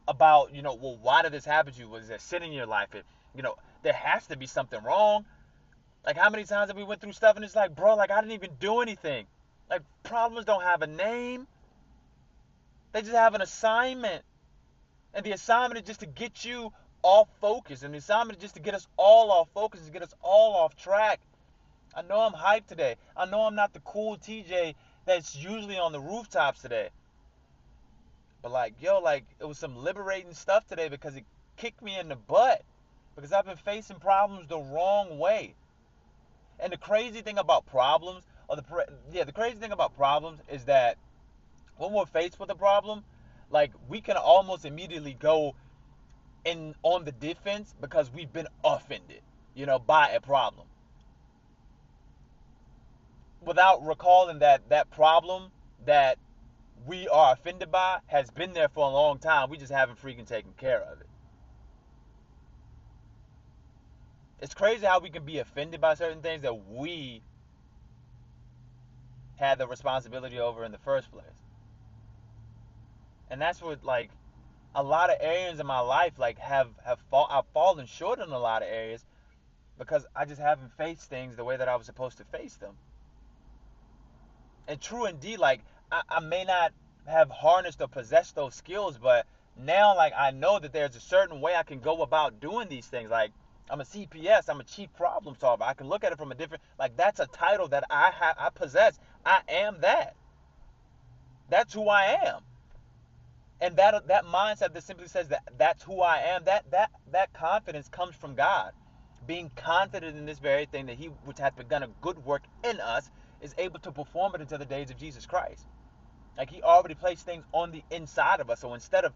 about 0.07 0.53
you 0.55 0.61
know 0.61 0.73
well 0.73 0.97
why 1.01 1.21
did 1.21 1.31
this 1.31 1.45
happen 1.45 1.73
to 1.73 1.79
you? 1.79 1.87
Was 1.87 2.07
there 2.07 2.19
sin 2.19 2.43
in 2.43 2.51
your 2.51 2.65
life? 2.65 2.93
It, 2.93 3.05
you 3.35 3.43
know 3.43 3.55
there 3.83 3.93
has 3.93 4.27
to 4.27 4.37
be 4.37 4.47
something 4.47 4.81
wrong. 4.83 5.25
Like 6.05 6.17
how 6.17 6.29
many 6.29 6.43
times 6.43 6.69
have 6.69 6.77
we 6.77 6.83
went 6.83 7.01
through 7.01 7.13
stuff 7.13 7.35
and 7.35 7.45
it's 7.45 7.55
like 7.55 7.75
bro 7.75 7.95
like 7.95 8.11
i 8.11 8.19
didn't 8.19 8.33
even 8.33 8.51
do 8.59 8.81
anything. 8.81 9.25
Like 9.69 9.81
problems 10.03 10.45
don't 10.45 10.63
have 10.63 10.81
a 10.81 10.87
name. 10.87 11.47
They 12.91 13.01
just 13.01 13.13
have 13.13 13.35
an 13.35 13.41
assignment. 13.41 14.23
And 15.13 15.25
the 15.25 15.31
assignment 15.31 15.79
is 15.79 15.87
just 15.87 15.99
to 16.01 16.05
get 16.07 16.43
you 16.43 16.71
off 17.03 17.27
focus. 17.39 17.83
And 17.83 17.93
the 17.93 17.99
assignment 17.99 18.37
is 18.37 18.41
just 18.41 18.55
to 18.55 18.61
get 18.61 18.73
us 18.73 18.87
all 18.97 19.31
off 19.31 19.47
focus 19.53 19.81
and 19.83 19.93
get 19.93 20.01
us 20.01 20.13
all 20.21 20.55
off 20.55 20.75
track 20.75 21.19
i 21.95 22.01
know 22.01 22.19
i'm 22.21 22.33
hyped 22.33 22.67
today 22.67 22.95
i 23.15 23.25
know 23.25 23.41
i'm 23.41 23.55
not 23.55 23.73
the 23.73 23.79
cool 23.81 24.17
tj 24.17 24.75
that's 25.05 25.35
usually 25.35 25.77
on 25.77 25.91
the 25.91 25.99
rooftops 25.99 26.61
today 26.61 26.89
but 28.41 28.51
like, 28.51 28.73
yo, 28.81 28.99
like 28.99 29.25
it 29.39 29.45
was 29.45 29.57
some 29.57 29.75
liberating 29.75 30.33
stuff 30.33 30.65
today 30.67 30.87
because 30.87 31.15
it 31.15 31.25
kicked 31.57 31.81
me 31.81 31.97
in 31.99 32.07
the 32.07 32.15
butt 32.15 32.63
because 33.15 33.33
I've 33.33 33.45
been 33.45 33.57
facing 33.57 33.97
problems 33.97 34.47
the 34.47 34.59
wrong 34.59 35.17
way. 35.17 35.55
And 36.59 36.71
the 36.71 36.77
crazy 36.77 37.21
thing 37.21 37.37
about 37.37 37.65
problems, 37.65 38.23
or 38.47 38.55
the 38.55 38.63
yeah, 39.11 39.23
the 39.25 39.31
crazy 39.31 39.57
thing 39.57 39.71
about 39.71 39.95
problems 39.95 40.39
is 40.49 40.65
that 40.65 40.97
when 41.77 41.91
we're 41.91 42.05
faced 42.05 42.39
with 42.39 42.49
a 42.49 42.55
problem, 42.55 43.03
like 43.49 43.71
we 43.87 44.01
can 44.01 44.17
almost 44.17 44.65
immediately 44.65 45.13
go 45.13 45.55
in 46.45 46.75
on 46.83 47.03
the 47.03 47.11
defense 47.11 47.73
because 47.79 48.11
we've 48.11 48.31
been 48.31 48.47
offended, 48.63 49.21
you 49.53 49.65
know, 49.65 49.79
by 49.79 50.09
a 50.09 50.21
problem. 50.21 50.65
Without 53.41 53.85
recalling 53.85 54.39
that 54.39 54.69
that 54.69 54.91
problem 54.91 55.51
that 55.85 56.17
we 56.85 57.07
are 57.07 57.33
offended 57.33 57.71
by 57.71 57.99
has 58.07 58.29
been 58.29 58.53
there 58.53 58.69
for 58.69 58.85
a 58.85 58.91
long 58.91 59.19
time. 59.19 59.49
We 59.49 59.57
just 59.57 59.71
haven't 59.71 60.01
freaking 60.01 60.27
taken 60.27 60.51
care 60.57 60.81
of 60.81 61.01
it. 61.01 61.07
It's 64.41 64.53
crazy 64.53 64.85
how 64.85 64.99
we 64.99 65.09
can 65.09 65.25
be 65.25 65.39
offended 65.39 65.81
by 65.81 65.95
certain 65.95 66.21
things 66.21 66.43
that 66.43 66.53
we 66.53 67.21
had 69.35 69.57
the 69.57 69.67
responsibility 69.67 70.39
over 70.39 70.63
in 70.63 70.71
the 70.71 70.77
first 70.77 71.11
place. 71.11 71.25
And 73.29 73.41
that's 73.41 73.61
what 73.61 73.83
like 73.83 74.11
a 74.75 74.83
lot 74.83 75.09
of 75.09 75.17
areas 75.19 75.59
in 75.59 75.67
my 75.67 75.79
life 75.79 76.17
like 76.17 76.37
have 76.39 76.69
have 76.85 76.99
fall 77.09 77.27
I've 77.29 77.47
fallen 77.53 77.85
short 77.85 78.19
in 78.19 78.29
a 78.29 78.39
lot 78.39 78.61
of 78.61 78.69
areas 78.69 79.05
because 79.77 80.05
I 80.15 80.25
just 80.25 80.41
haven't 80.41 80.71
faced 80.77 81.09
things 81.09 81.35
the 81.35 81.43
way 81.43 81.57
that 81.57 81.67
I 81.67 81.75
was 81.75 81.85
supposed 81.85 82.17
to 82.17 82.25
face 82.25 82.55
them. 82.55 82.75
And 84.69 84.79
true 84.79 85.05
indeed, 85.05 85.39
like 85.39 85.61
I, 85.91 86.03
I 86.07 86.19
may 86.19 86.43
not 86.45 86.73
have 87.07 87.31
harnessed 87.31 87.81
or 87.81 87.87
possessed 87.87 88.35
those 88.35 88.53
skills, 88.53 88.99
but 88.99 89.25
now 89.57 89.95
like 89.95 90.13
I 90.15 90.29
know 90.29 90.59
that 90.59 90.71
there's 90.71 90.95
a 90.95 90.99
certain 90.99 91.41
way 91.41 91.55
I 91.55 91.63
can 91.63 91.79
go 91.79 92.03
about 92.03 92.39
doing 92.39 92.69
these 92.69 92.85
things. 92.85 93.09
Like 93.09 93.31
I'm 93.67 93.81
a 93.81 93.83
CPS, 93.83 94.47
I'm 94.47 94.59
a 94.59 94.63
chief 94.63 94.93
problem 94.93 95.35
solver. 95.39 95.63
I 95.63 95.73
can 95.73 95.89
look 95.89 96.03
at 96.03 96.11
it 96.11 96.19
from 96.19 96.31
a 96.31 96.35
different 96.35 96.61
like 96.77 96.95
that's 96.95 97.19
a 97.19 97.25
title 97.25 97.67
that 97.69 97.83
I 97.89 98.11
have 98.11 98.35
I 98.37 98.49
possess. 98.51 98.99
I 99.25 99.41
am 99.49 99.81
that. 99.81 100.15
That's 101.49 101.73
who 101.73 101.89
I 101.89 102.19
am. 102.27 102.43
And 103.59 103.75
that 103.77 104.07
that 104.07 104.25
mindset 104.25 104.73
that 104.73 104.83
simply 104.83 105.07
says 105.07 105.29
that 105.29 105.49
that's 105.57 105.81
who 105.81 105.99
I 106.01 106.17
am, 106.17 106.43
that 106.43 106.69
that 106.69 106.91
that 107.11 107.33
confidence 107.33 107.89
comes 107.89 108.15
from 108.15 108.35
God. 108.35 108.73
Being 109.25 109.49
confident 109.55 110.15
in 110.15 110.27
this 110.27 110.37
very 110.37 110.67
thing 110.67 110.85
that 110.85 110.97
He 110.97 111.07
which 111.25 111.39
hath 111.39 111.57
begun 111.57 111.81
a 111.81 111.87
good 112.01 112.23
work 112.23 112.43
in 112.63 112.79
us 112.79 113.09
is 113.41 113.55
able 113.57 113.79
to 113.79 113.91
perform 113.91 114.35
it 114.35 114.41
until 114.41 114.57
the 114.57 114.65
days 114.65 114.89
of 114.89 114.97
Jesus 114.97 115.25
Christ. 115.25 115.65
Like 116.37 116.49
he 116.49 116.61
already 116.61 116.95
placed 116.95 117.25
things 117.25 117.43
on 117.53 117.71
the 117.71 117.83
inside 117.91 118.39
of 118.39 118.49
us. 118.49 118.59
So 118.59 118.73
instead 118.73 119.05
of 119.05 119.13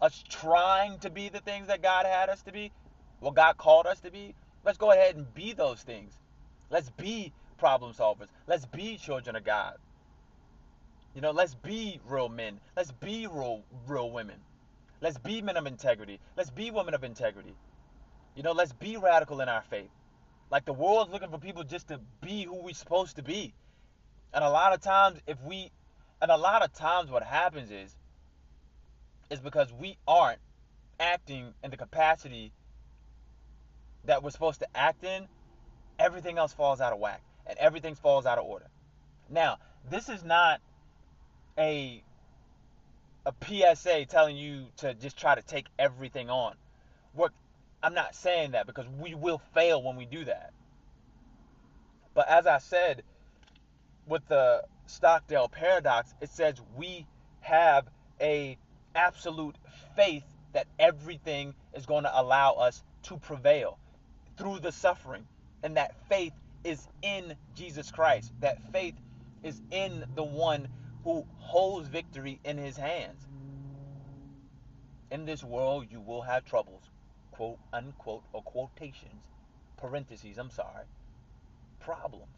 us 0.00 0.24
trying 0.28 0.98
to 1.00 1.10
be 1.10 1.28
the 1.28 1.40
things 1.40 1.68
that 1.68 1.82
God 1.82 2.06
had 2.06 2.28
us 2.28 2.42
to 2.42 2.52
be, 2.52 2.72
what 3.20 3.34
God 3.34 3.56
called 3.56 3.86
us 3.86 4.00
to 4.00 4.10
be, 4.10 4.34
let's 4.64 4.78
go 4.78 4.90
ahead 4.90 5.16
and 5.16 5.32
be 5.34 5.52
those 5.52 5.82
things. 5.82 6.12
Let's 6.70 6.90
be 6.90 7.32
problem 7.58 7.92
solvers. 7.92 8.28
Let's 8.46 8.66
be 8.66 8.96
children 8.96 9.36
of 9.36 9.44
God. 9.44 9.76
You 11.14 11.20
know, 11.20 11.30
let's 11.30 11.54
be 11.54 12.00
real 12.08 12.28
men. 12.28 12.58
Let's 12.76 12.90
be 12.90 13.26
real 13.26 13.62
real 13.86 14.10
women. 14.10 14.36
Let's 15.00 15.18
be 15.18 15.42
men 15.42 15.56
of 15.56 15.66
integrity. 15.66 16.20
Let's 16.36 16.50
be 16.50 16.70
women 16.70 16.94
of 16.94 17.04
integrity. 17.04 17.54
You 18.34 18.42
know, 18.42 18.52
let's 18.52 18.72
be 18.72 18.96
radical 18.96 19.40
in 19.40 19.48
our 19.48 19.62
faith. 19.62 19.90
Like 20.52 20.66
the 20.66 20.74
world's 20.74 21.10
looking 21.10 21.30
for 21.30 21.38
people 21.38 21.64
just 21.64 21.88
to 21.88 21.98
be 22.20 22.44
who 22.44 22.62
we're 22.62 22.74
supposed 22.74 23.16
to 23.16 23.22
be. 23.22 23.54
And 24.34 24.44
a 24.44 24.50
lot 24.50 24.74
of 24.74 24.82
times, 24.82 25.18
if 25.26 25.42
we, 25.42 25.70
and 26.20 26.30
a 26.30 26.36
lot 26.36 26.62
of 26.62 26.74
times, 26.74 27.10
what 27.10 27.22
happens 27.22 27.70
is, 27.70 27.96
is 29.30 29.40
because 29.40 29.72
we 29.72 29.96
aren't 30.06 30.40
acting 31.00 31.54
in 31.64 31.70
the 31.70 31.78
capacity 31.78 32.52
that 34.04 34.22
we're 34.22 34.28
supposed 34.28 34.60
to 34.60 34.66
act 34.74 35.04
in, 35.04 35.26
everything 35.98 36.36
else 36.36 36.52
falls 36.52 36.82
out 36.82 36.92
of 36.92 36.98
whack 36.98 37.22
and 37.46 37.58
everything 37.58 37.94
falls 37.94 38.26
out 38.26 38.36
of 38.36 38.44
order. 38.44 38.66
Now, 39.30 39.56
this 39.88 40.10
is 40.10 40.22
not 40.22 40.60
a 41.58 42.04
a 43.24 43.32
PSA 43.42 44.04
telling 44.06 44.36
you 44.36 44.66
to 44.78 44.92
just 44.94 45.16
try 45.16 45.34
to 45.34 45.42
take 45.42 45.66
everything 45.78 46.28
on. 46.28 46.56
What 47.14 47.32
I'm 47.82 47.94
not 47.94 48.14
saying 48.14 48.52
that 48.52 48.66
because 48.66 48.86
we 49.00 49.14
will 49.14 49.40
fail 49.54 49.82
when 49.82 49.96
we 49.96 50.06
do 50.06 50.24
that. 50.24 50.52
But 52.14 52.28
as 52.28 52.46
I 52.46 52.58
said, 52.58 53.02
with 54.06 54.26
the 54.28 54.62
Stockdale 54.86 55.48
paradox, 55.48 56.14
it 56.20 56.30
says 56.30 56.56
we 56.76 57.06
have 57.40 57.86
a 58.20 58.58
absolute 58.94 59.56
faith 59.96 60.24
that 60.52 60.66
everything 60.78 61.54
is 61.74 61.86
going 61.86 62.04
to 62.04 62.20
allow 62.20 62.54
us 62.54 62.82
to 63.04 63.16
prevail 63.16 63.78
through 64.36 64.60
the 64.60 64.72
suffering. 64.72 65.26
And 65.62 65.76
that 65.76 66.08
faith 66.08 66.34
is 66.64 66.86
in 67.02 67.34
Jesus 67.54 67.90
Christ. 67.90 68.32
That 68.40 68.58
faith 68.72 68.94
is 69.42 69.60
in 69.70 70.04
the 70.14 70.22
one 70.22 70.68
who 71.04 71.24
holds 71.38 71.88
victory 71.88 72.38
in 72.44 72.58
his 72.58 72.76
hands. 72.76 73.26
In 75.10 75.24
this 75.24 75.42
world, 75.42 75.86
you 75.90 76.00
will 76.00 76.22
have 76.22 76.44
troubles, 76.44 76.82
quote 77.42 77.58
unquote, 77.72 78.22
or 78.32 78.40
quotations, 78.42 79.24
parentheses, 79.76 80.38
I'm 80.38 80.50
sorry, 80.50 80.84
problems. 81.80 82.28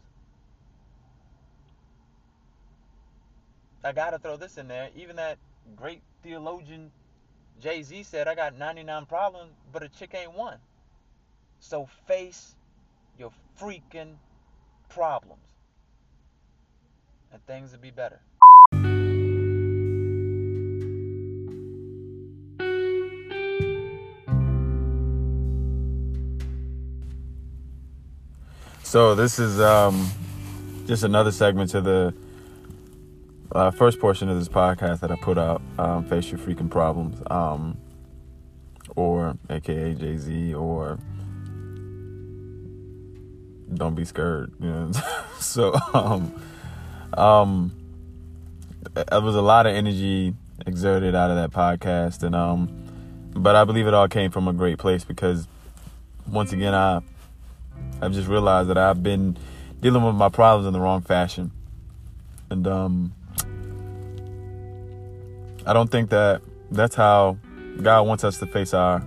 I 3.83 3.91
gotta 3.91 4.17
throw 4.17 4.35
this 4.35 4.57
in 4.57 4.67
there. 4.67 4.89
Even 4.95 5.17
that 5.17 5.37
great 5.75 6.01
theologian 6.23 6.89
Jay 7.61 7.83
Z 7.83 8.01
said, 8.01 8.27
I 8.27 8.33
got 8.33 8.57
99 8.57 9.05
problems, 9.05 9.51
but 9.71 9.83
a 9.83 9.89
chick 9.89 10.15
ain't 10.15 10.33
one. 10.33 10.57
So 11.59 11.87
face 12.07 12.55
your 13.19 13.31
freaking 13.61 14.15
problems, 14.89 15.39
and 17.31 17.45
things 17.45 17.73
will 17.73 17.79
be 17.79 17.91
better. 17.91 18.19
So 28.85 29.15
this 29.15 29.39
is 29.39 29.59
um, 29.59 30.11
just 30.85 31.03
another 31.03 31.31
segment 31.31 31.71
to 31.71 31.81
the 31.81 32.13
uh, 33.51 33.71
first 33.71 33.99
portion 33.99 34.29
of 34.29 34.37
this 34.37 34.47
podcast 34.47 34.99
that 34.99 35.11
I 35.11 35.15
put 35.15 35.39
out, 35.39 35.63
um, 35.79 36.05
Face 36.05 36.29
Your 36.29 36.39
Freaking 36.39 36.69
Problems, 36.69 37.19
um, 37.31 37.79
or 38.95 39.37
AKA 39.49 39.95
Jay 39.95 40.17
Z, 40.17 40.53
or 40.53 40.99
Don't 43.73 43.95
Be 43.95 44.05
Scared. 44.05 44.53
You 44.59 44.69
know? 44.69 44.91
so, 45.39 45.73
um, 45.95 46.39
um, 47.15 47.71
there 48.93 49.19
was 49.19 49.35
a 49.35 49.41
lot 49.41 49.65
of 49.65 49.75
energy 49.75 50.35
exerted 50.67 51.15
out 51.15 51.31
of 51.31 51.37
that 51.37 51.49
podcast, 51.49 52.21
and 52.21 52.35
um, 52.35 52.69
but 53.33 53.55
I 53.55 53.63
believe 53.63 53.87
it 53.87 53.95
all 53.95 54.07
came 54.07 54.29
from 54.29 54.47
a 54.47 54.53
great 54.53 54.77
place 54.77 55.03
because 55.03 55.47
once 56.27 56.53
again, 56.53 56.75
I 56.75 57.01
I've 58.01 58.13
just 58.13 58.27
realized 58.27 58.69
that 58.69 58.77
I've 58.77 59.01
been 59.01 59.37
dealing 59.81 60.03
with 60.03 60.15
my 60.15 60.29
problems 60.29 60.67
in 60.67 60.73
the 60.73 60.79
wrong 60.79 61.01
fashion, 61.01 61.51
and 62.49 62.67
um 62.67 63.13
I 65.65 65.73
don't 65.73 65.89
think 65.89 66.09
that 66.11 66.41
that's 66.71 66.95
how 66.95 67.37
God 67.81 68.03
wants 68.03 68.23
us 68.23 68.37
to 68.39 68.45
face 68.45 68.73
our 68.73 69.03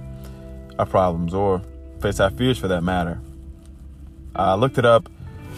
our 0.78 0.86
problems 0.86 1.34
or 1.34 1.62
face 2.00 2.20
our 2.20 2.30
fears 2.30 2.58
for 2.58 2.68
that 2.68 2.82
matter. 2.82 3.20
I 4.34 4.54
looked 4.54 4.78
it 4.78 4.84
up, 4.84 5.08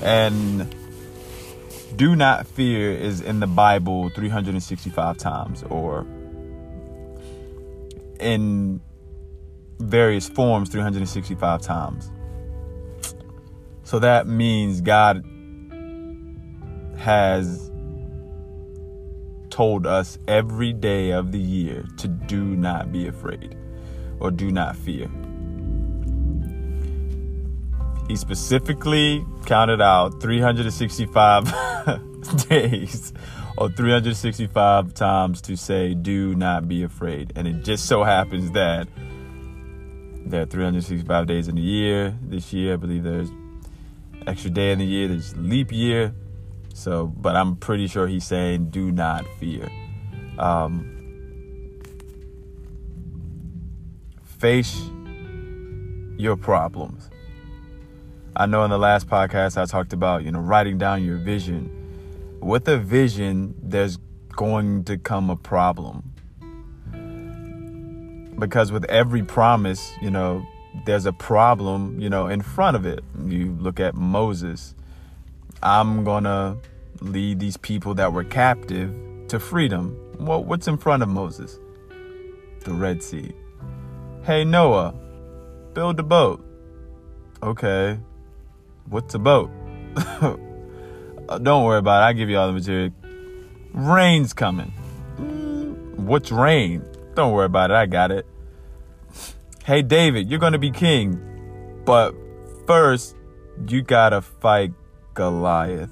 and 0.02 0.74
do 1.96 2.16
not 2.16 2.46
fear 2.46 2.92
is 2.92 3.20
in 3.20 3.40
the 3.40 3.46
Bible 3.46 4.08
365 4.10 5.18
times, 5.18 5.62
or 5.64 6.06
in 8.18 8.80
various 9.78 10.28
forms 10.28 10.68
365 10.70 11.62
times. 11.62 12.10
So 13.90 13.98
that 13.98 14.28
means 14.28 14.80
God 14.80 15.24
has 16.96 17.72
told 19.50 19.84
us 19.84 20.16
every 20.28 20.72
day 20.72 21.10
of 21.10 21.32
the 21.32 21.40
year 21.40 21.84
to 21.96 22.06
do 22.06 22.44
not 22.54 22.92
be 22.92 23.08
afraid 23.08 23.56
or 24.20 24.30
do 24.30 24.52
not 24.52 24.76
fear. 24.76 25.10
He 28.06 28.14
specifically 28.14 29.26
counted 29.44 29.80
out 29.80 30.22
365 30.22 31.52
days 32.48 33.12
or 33.58 33.70
365 33.70 34.94
times 34.94 35.40
to 35.40 35.56
say, 35.56 35.94
do 35.94 36.36
not 36.36 36.68
be 36.68 36.84
afraid. 36.84 37.32
And 37.34 37.48
it 37.48 37.64
just 37.64 37.86
so 37.86 38.04
happens 38.04 38.52
that 38.52 38.86
there 40.26 40.42
are 40.42 40.46
365 40.46 41.26
days 41.26 41.48
in 41.48 41.58
a 41.58 41.60
year. 41.60 42.16
This 42.22 42.52
year, 42.52 42.74
I 42.74 42.76
believe 42.76 43.02
there's 43.02 43.32
extra 44.26 44.50
day 44.50 44.72
in 44.72 44.78
the 44.78 44.84
year, 44.84 45.08
there's 45.08 45.36
leap 45.36 45.72
year. 45.72 46.14
So, 46.74 47.06
but 47.06 47.36
I'm 47.36 47.56
pretty 47.56 47.86
sure 47.86 48.06
he's 48.06 48.24
saying, 48.24 48.70
do 48.70 48.90
not 48.90 49.26
fear. 49.38 49.68
Um, 50.38 50.96
face 54.22 54.80
your 56.16 56.36
problems. 56.36 57.10
I 58.36 58.46
know 58.46 58.64
in 58.64 58.70
the 58.70 58.78
last 58.78 59.08
podcast 59.08 59.60
I 59.60 59.66
talked 59.66 59.92
about, 59.92 60.24
you 60.24 60.30
know, 60.30 60.40
writing 60.40 60.78
down 60.78 61.04
your 61.04 61.18
vision. 61.18 61.76
With 62.40 62.68
a 62.68 62.78
vision, 62.78 63.54
there's 63.62 63.98
going 64.36 64.84
to 64.84 64.96
come 64.96 65.28
a 65.28 65.36
problem. 65.36 66.12
Because 68.38 68.72
with 68.72 68.84
every 68.84 69.22
promise, 69.22 69.92
you 70.00 70.10
know, 70.10 70.46
there's 70.84 71.06
a 71.06 71.12
problem, 71.12 71.98
you 72.00 72.08
know, 72.08 72.26
in 72.26 72.42
front 72.42 72.76
of 72.76 72.86
it. 72.86 73.04
You 73.24 73.56
look 73.60 73.80
at 73.80 73.94
Moses. 73.94 74.74
I'm 75.62 76.04
going 76.04 76.24
to 76.24 76.56
lead 77.00 77.40
these 77.40 77.56
people 77.56 77.94
that 77.94 78.12
were 78.12 78.24
captive 78.24 78.94
to 79.28 79.38
freedom. 79.38 79.96
Well, 80.18 80.42
what's 80.42 80.68
in 80.68 80.76
front 80.76 81.02
of 81.02 81.08
Moses? 81.08 81.58
The 82.60 82.72
Red 82.72 83.02
Sea. 83.02 83.32
Hey, 84.22 84.44
Noah, 84.44 84.94
build 85.74 85.98
a 85.98 86.02
boat. 86.02 86.44
Okay. 87.42 87.98
What's 88.86 89.14
a 89.14 89.18
boat? 89.18 89.50
Uh, 91.30 91.38
don't 91.38 91.62
worry 91.62 91.78
about 91.78 92.02
it. 92.02 92.06
I'll 92.06 92.14
give 92.14 92.28
you 92.28 92.36
all 92.36 92.48
the 92.48 92.52
material. 92.52 92.90
Rain's 93.72 94.32
coming. 94.32 94.72
Mm, 95.16 95.94
what's 95.94 96.32
rain? 96.32 96.84
Don't 97.14 97.32
worry 97.32 97.46
about 97.46 97.70
it. 97.70 97.74
I 97.74 97.86
got 97.86 98.10
it. 98.10 98.26
Hey, 99.64 99.82
David, 99.82 100.30
you're 100.30 100.40
going 100.40 100.54
to 100.54 100.58
be 100.58 100.70
king. 100.70 101.20
But 101.84 102.14
first, 102.66 103.14
you 103.68 103.82
got 103.82 104.10
to 104.10 104.22
fight 104.22 104.72
Goliath. 105.12 105.90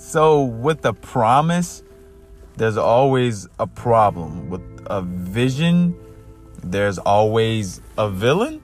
So, 0.00 0.42
with 0.42 0.82
the 0.82 0.92
promise, 0.92 1.84
there's 2.56 2.76
always 2.76 3.46
a 3.60 3.68
problem. 3.68 4.50
With 4.50 4.62
a 4.86 5.02
vision, 5.02 5.94
there's 6.62 6.98
always 6.98 7.80
a 7.96 8.10
villain. 8.10 8.62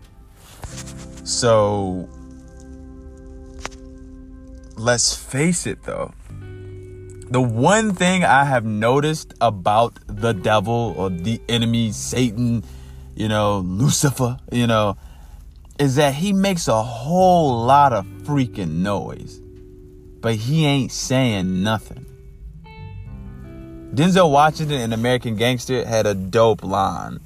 So, 1.23 2.09
let's 4.77 5.15
face 5.15 5.67
it 5.69 5.85
though. 5.85 6.13
The 7.31 7.41
one 7.41 7.95
thing 7.95 8.25
I 8.25 8.45
have 8.45 8.65
noticed 8.65 9.33
about 9.41 9.99
the 10.07 10.33
devil 10.33 10.95
or 10.97 11.09
the 11.09 11.41
enemy, 11.49 11.93
Satan, 11.93 12.63
you 13.15 13.29
know, 13.29 13.59
Lucifer, 13.59 14.39
you 14.51 14.67
know, 14.67 14.97
is 15.79 15.97
that 15.97 16.15
he 16.15 16.33
makes 16.33 16.69
a 16.69 16.83
whole 16.83 17.65
lot 17.65 17.93
of 17.93 18.05
freaking 18.25 18.83
noise, 18.83 19.41
but 20.21 20.35
he 20.35 20.65
ain't 20.67 20.93
saying 20.93 21.63
nothing. 21.63 22.07
Denzel 23.95 24.31
Washington 24.31 24.81
in 24.81 24.93
American 24.93 25.37
Gangster 25.37 25.85
had 25.85 26.07
a 26.07 26.15
dope 26.15 26.65
line. 26.65 27.21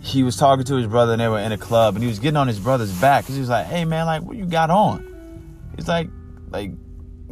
He 0.00 0.22
was 0.22 0.36
talking 0.36 0.64
to 0.66 0.76
his 0.76 0.86
brother 0.86 1.12
and 1.12 1.20
they 1.20 1.28
were 1.28 1.40
in 1.40 1.50
a 1.50 1.58
club 1.58 1.94
and 1.94 2.02
he 2.02 2.08
was 2.08 2.18
getting 2.18 2.36
on 2.36 2.46
his 2.46 2.60
brother's 2.60 2.92
back 3.00 3.24
because 3.24 3.34
he 3.34 3.40
was 3.40 3.48
like, 3.48 3.66
hey 3.66 3.84
man, 3.84 4.06
like, 4.06 4.22
what 4.22 4.36
you 4.36 4.44
got 4.44 4.70
on? 4.70 5.72
He's 5.76 5.88
like, 5.88 6.08
like, 6.50 6.72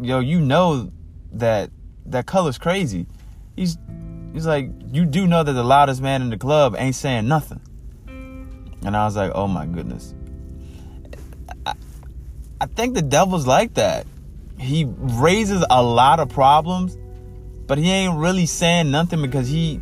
yo, 0.00 0.18
you 0.18 0.40
know 0.40 0.90
that 1.32 1.70
that 2.06 2.26
color's 2.26 2.58
crazy. 2.58 3.06
He's 3.54 3.76
he's 4.32 4.46
like, 4.46 4.70
you 4.90 5.04
do 5.04 5.26
know 5.26 5.42
that 5.42 5.52
the 5.52 5.64
loudest 5.64 6.00
man 6.00 6.22
in 6.22 6.30
the 6.30 6.38
club 6.38 6.74
ain't 6.78 6.94
saying 6.94 7.28
nothing. 7.28 7.60
And 8.84 8.96
I 8.96 9.04
was 9.04 9.16
like, 9.16 9.32
oh 9.34 9.46
my 9.46 9.66
goodness. 9.66 10.14
I, 11.64 11.74
I 12.60 12.66
think 12.66 12.94
the 12.94 13.02
devil's 13.02 13.46
like 13.46 13.74
that. 13.74 14.06
He 14.58 14.86
raises 14.86 15.64
a 15.68 15.82
lot 15.82 16.20
of 16.20 16.28
problems, 16.28 16.96
but 17.66 17.78
he 17.78 17.90
ain't 17.90 18.18
really 18.18 18.46
saying 18.46 18.90
nothing 18.90 19.22
because 19.22 19.48
he 19.48 19.80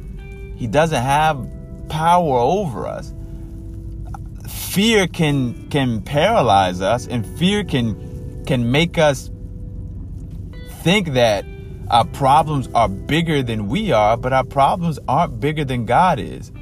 he 0.57 0.67
doesn't 0.67 1.03
have 1.03 1.47
power 1.89 2.39
over 2.39 2.87
us. 2.87 3.13
Fear 4.49 5.09
can 5.09 5.69
can 5.69 6.03
paralyze 6.03 6.81
us, 6.81 7.07
and 7.07 7.27
fear 7.39 7.65
can 7.65 8.45
can 8.47 8.71
make 8.71 8.97
us 8.97 9.31
think 10.83 11.13
that 11.13 11.45
our 11.91 12.05
problems 12.05 12.69
are 12.73 12.89
bigger 12.89 13.43
than 13.43 13.69
we 13.69 13.91
are, 13.91 14.17
but 14.17 14.33
our 14.33 14.45
problems 14.45 14.99
aren't 15.09 15.41
bigger 15.41 15.65
than 15.65 15.87
God 15.87 16.21
is. 16.21 16.53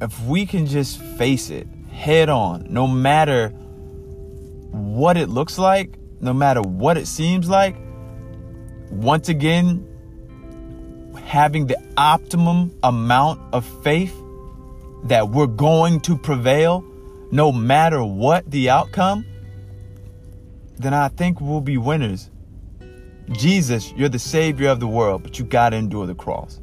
If 0.00 0.20
we 0.24 0.44
can 0.44 0.66
just 0.66 1.00
face 1.00 1.48
it 1.48 1.66
head 1.90 2.28
on, 2.28 2.66
no 2.68 2.86
matter 2.86 3.48
what 3.48 5.16
it 5.16 5.30
looks 5.30 5.58
like, 5.58 5.98
no 6.20 6.34
matter 6.34 6.60
what 6.60 6.98
it 6.98 7.06
seems 7.06 7.48
like, 7.48 7.74
once 8.90 9.30
again, 9.30 9.84
having 11.24 11.66
the 11.66 11.78
optimum 11.96 12.78
amount 12.82 13.40
of 13.54 13.64
faith 13.82 14.14
that 15.04 15.30
we're 15.30 15.46
going 15.46 16.00
to 16.00 16.16
prevail 16.16 16.84
no 17.30 17.52
matter 17.52 18.04
what 18.04 18.50
the 18.50 18.70
outcome, 18.70 19.24
then 20.78 20.94
I 20.94 21.08
think 21.08 21.40
we'll 21.40 21.60
be 21.60 21.76
winners. 21.76 22.30
Jesus, 23.32 23.92
you're 23.92 24.08
the 24.08 24.18
Savior 24.18 24.68
of 24.68 24.80
the 24.80 24.88
world, 24.88 25.22
but 25.22 25.38
you 25.38 25.44
got 25.44 25.70
to 25.70 25.76
endure 25.76 26.06
the 26.06 26.14
cross. 26.14 26.60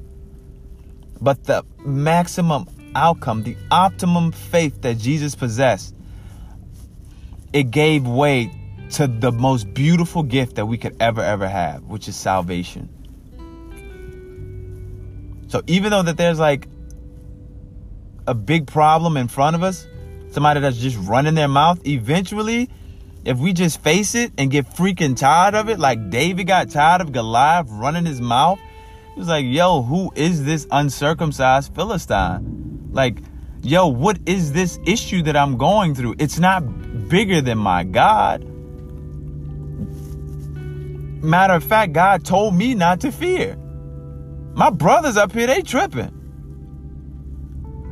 But 1.22 1.44
the 1.44 1.64
maximum 1.80 2.68
outcome, 2.96 3.44
the 3.44 3.56
optimum 3.70 4.32
faith 4.32 4.82
that 4.82 4.98
Jesus 4.98 5.36
possessed, 5.36 5.96
it 7.54 7.72
gave 7.72 8.08
way 8.08 8.52
to 8.92 9.08
the 9.08 9.32
most 9.32 9.74
beautiful 9.74 10.24
gift 10.24 10.56
that 10.56 10.66
we 10.66 10.78
could 10.78 10.96
ever, 11.00 11.22
ever 11.22 11.48
have, 11.48 11.84
which 11.84 12.08
is 12.08 12.16
salvation. 12.16 12.90
So 15.48 15.62
even 15.68 15.92
though 15.92 16.04
that 16.04 16.18
there's 16.18 16.40
like 16.40 16.68
a 18.28 18.34
big 18.34 18.68
problem 18.68 19.18
in 19.18 19.28
front 19.28 19.56
of 19.56 19.64
us, 19.64 19.88
somebody 20.32 20.60
that's 20.60 20.78
just 20.78 20.98
running 20.98 21.36
their 21.36 21.48
mouth, 21.48 21.86
eventually, 21.88 22.70
if 23.26 23.40
we 23.40 23.54
just 23.54 23.82
face 23.82 24.14
it 24.14 24.32
and 24.38 24.52
get 24.52 24.70
freaking 24.70 25.18
tired 25.18 25.56
of 25.56 25.68
it, 25.68 25.80
like 25.80 26.12
David 26.12 26.46
got 26.46 26.70
tired 26.70 27.02
of 27.02 27.12
Goliath 27.12 27.68
running 27.72 28.06
his 28.06 28.22
mouth, 28.22 28.60
he 29.14 29.20
was 29.20 29.28
like, 29.28 29.46
yo, 29.46 29.82
who 29.82 30.12
is 30.16 30.46
this 30.46 30.68
uncircumcised 30.70 31.74
Philistine? 31.74 32.90
Like, 32.92 33.18
yo, 33.64 33.88
what 33.88 34.20
is 34.28 34.54
this 34.54 34.78
issue 34.86 35.24
that 35.24 35.36
I'm 35.36 35.58
going 35.58 35.96
through? 35.96 36.16
It's 36.20 36.38
not 36.38 37.10
bigger 37.10 37.42
than 37.42 37.58
my 37.58 37.84
God. 37.84 38.44
Matter 41.24 41.54
of 41.54 41.64
fact, 41.64 41.94
God 41.94 42.24
told 42.24 42.54
me 42.54 42.76
not 42.76 43.02
to 43.02 43.12
fear. 43.12 43.56
My 44.54 44.70
brothers 44.70 45.18
up 45.18 45.32
here, 45.32 45.48
they 45.48 45.64
tripping. 45.64 46.12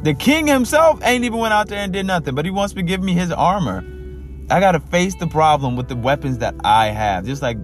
The 0.03 0.13
king 0.13 0.45
himself 0.45 0.99
ain't 1.03 1.23
even 1.23 1.39
went 1.39 1.53
out 1.53 1.69
there 1.69 1.79
and 1.79 1.91
did 1.91 2.05
nothing, 2.05 2.35
but 2.35 2.45
he 2.45 2.51
wants 2.51 2.75
to 2.75 2.83
give 2.83 3.01
me 3.01 3.13
his 3.13 3.31
armor. 3.31 3.83
I 4.53 4.59
got 4.59 4.73
to 4.73 4.79
face 4.79 5.15
the 5.15 5.25
problem 5.25 5.75
with 5.75 5.87
the 5.87 5.95
weapons 5.95 6.37
that 6.37 6.53
I 6.63 6.89
have. 6.89 7.25
Just 7.25 7.41
like 7.41 7.57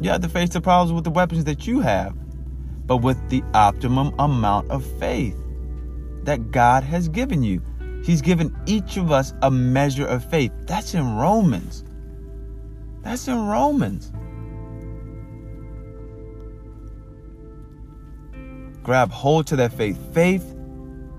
you 0.00 0.10
have 0.10 0.22
to 0.22 0.28
face 0.28 0.48
the 0.48 0.60
problems 0.60 0.92
with 0.92 1.04
the 1.04 1.10
weapons 1.10 1.44
that 1.44 1.68
you 1.68 1.78
have, 1.78 2.16
but 2.84 2.96
with 2.96 3.28
the 3.28 3.44
optimum 3.54 4.12
amount 4.18 4.68
of 4.68 4.84
faith 4.98 5.36
that 6.24 6.50
God 6.50 6.82
has 6.82 7.08
given 7.08 7.44
you. 7.44 7.62
He's 8.04 8.20
given 8.20 8.52
each 8.66 8.96
of 8.96 9.12
us 9.12 9.32
a 9.42 9.52
measure 9.52 10.04
of 10.04 10.28
faith. 10.30 10.50
That's 10.62 10.94
in 10.94 11.14
Romans. 11.14 11.84
That's 13.02 13.28
in 13.28 13.46
Romans. 13.46 14.10
Grab 18.82 19.12
hold 19.12 19.46
to 19.46 19.54
that 19.54 19.72
faith. 19.74 19.96
Faith 20.12 20.56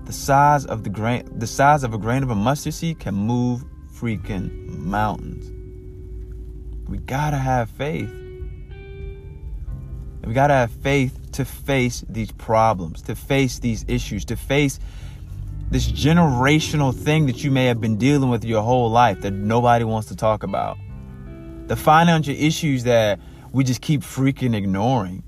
the 0.04 0.12
size 0.12 0.66
of 0.66 0.84
the 0.84 0.90
grain 0.90 1.26
the 1.38 1.46
size 1.46 1.82
of 1.82 1.94
a 1.94 1.98
grain 1.98 2.22
of 2.22 2.28
a 2.28 2.34
mustard 2.34 2.74
seed 2.74 2.98
can 2.98 3.14
move 3.14 3.64
freaking 4.04 4.68
mountains. 4.80 5.50
We 6.90 6.98
gotta 6.98 7.38
have 7.38 7.70
faith. 7.70 8.12
We 10.22 10.34
gotta 10.34 10.52
have 10.52 10.70
faith 10.70 11.18
to 11.32 11.46
face 11.46 12.04
these 12.06 12.30
problems, 12.32 13.00
to 13.02 13.16
face 13.16 13.60
these 13.60 13.82
issues, 13.88 14.26
to 14.26 14.36
face 14.36 14.78
this 15.70 15.90
generational 15.90 16.94
thing 16.94 17.24
that 17.26 17.42
you 17.42 17.50
may 17.50 17.64
have 17.64 17.80
been 17.80 17.96
dealing 17.96 18.28
with 18.28 18.44
your 18.44 18.60
whole 18.60 18.90
life 18.90 19.22
that 19.22 19.30
nobody 19.30 19.86
wants 19.86 20.08
to 20.08 20.16
talk 20.16 20.42
about. 20.42 20.76
The 21.68 21.76
financial 21.76 22.34
issues 22.34 22.84
that 22.84 23.18
we 23.52 23.64
just 23.64 23.80
keep 23.80 24.02
freaking 24.02 24.54
ignoring. 24.54 25.22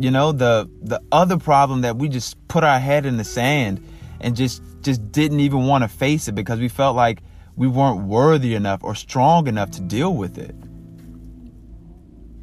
You 0.00 0.10
know, 0.10 0.32
the 0.32 0.68
the 0.80 1.00
other 1.12 1.38
problem 1.38 1.82
that 1.82 1.96
we 1.96 2.08
just 2.08 2.36
put 2.48 2.64
our 2.64 2.80
head 2.80 3.06
in 3.06 3.18
the 3.18 3.24
sand 3.24 3.80
and 4.20 4.34
just 4.34 4.62
just 4.82 5.12
didn't 5.12 5.40
even 5.40 5.66
want 5.66 5.82
to 5.82 5.88
face 5.88 6.28
it 6.28 6.34
because 6.34 6.60
we 6.60 6.68
felt 6.68 6.96
like 6.96 7.22
we 7.56 7.66
weren't 7.66 8.06
worthy 8.06 8.54
enough 8.54 8.82
or 8.82 8.94
strong 8.94 9.46
enough 9.46 9.70
to 9.72 9.80
deal 9.80 10.14
with 10.14 10.38
it. 10.38 10.54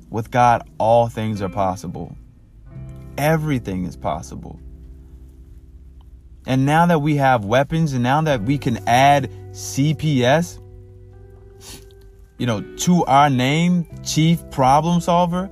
With 0.10 0.32
God, 0.32 0.68
all 0.78 1.08
things 1.08 1.42
are 1.42 1.50
possible. 1.50 2.16
Everything 3.18 3.86
is 3.86 3.96
possible. 3.96 4.60
And 6.46 6.66
now 6.66 6.86
that 6.88 7.00
we 7.00 7.18
have 7.18 7.46
weapons 7.46 7.94
and 7.94 8.02
now 8.02 8.22
that 8.22 8.42
we 8.44 8.58
can 8.58 8.78
add 8.88 9.30
CPS, 9.52 10.60
you 12.38 12.48
know, 12.48 12.62
to 12.78 13.06
our 13.06 13.30
name, 13.30 13.86
Chief 14.04 14.50
Problem 14.50 15.02
Solver, 15.02 15.52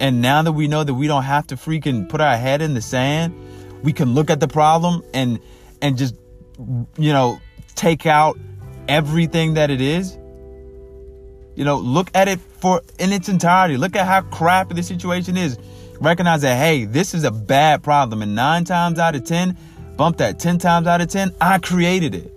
and 0.00 0.20
now 0.20 0.42
that 0.42 0.52
we 0.52 0.66
know 0.66 0.82
that 0.82 0.94
we 0.94 1.06
don't 1.06 1.22
have 1.22 1.46
to 1.46 1.56
freaking 1.56 2.08
put 2.08 2.20
our 2.20 2.36
head 2.36 2.60
in 2.60 2.74
the 2.74 2.82
sand, 2.82 3.34
we 3.82 3.92
can 3.92 4.14
look 4.14 4.28
at 4.28 4.40
the 4.40 4.48
problem 4.48 5.02
and 5.14 5.38
and 5.84 5.98
just 5.98 6.14
you 6.96 7.12
know, 7.12 7.40
take 7.74 8.06
out 8.06 8.38
everything 8.88 9.54
that 9.54 9.70
it 9.70 9.82
is. 9.82 10.16
You 11.56 11.64
know, 11.64 11.76
look 11.76 12.10
at 12.14 12.26
it 12.26 12.40
for 12.40 12.80
in 12.98 13.12
its 13.12 13.28
entirety. 13.28 13.76
Look 13.76 13.94
at 13.94 14.06
how 14.06 14.22
crappy 14.22 14.74
the 14.74 14.82
situation 14.82 15.36
is. 15.36 15.58
Recognize 16.00 16.40
that 16.40 16.56
hey, 16.56 16.86
this 16.86 17.12
is 17.12 17.22
a 17.22 17.30
bad 17.30 17.82
problem 17.82 18.22
and 18.22 18.34
9 18.34 18.64
times 18.64 18.98
out 18.98 19.14
of 19.14 19.24
10, 19.24 19.56
bump 19.96 20.16
that 20.16 20.38
10 20.38 20.58
times 20.58 20.86
out 20.86 21.02
of 21.02 21.08
10, 21.08 21.32
I 21.40 21.58
created 21.58 22.14
it. 22.14 22.32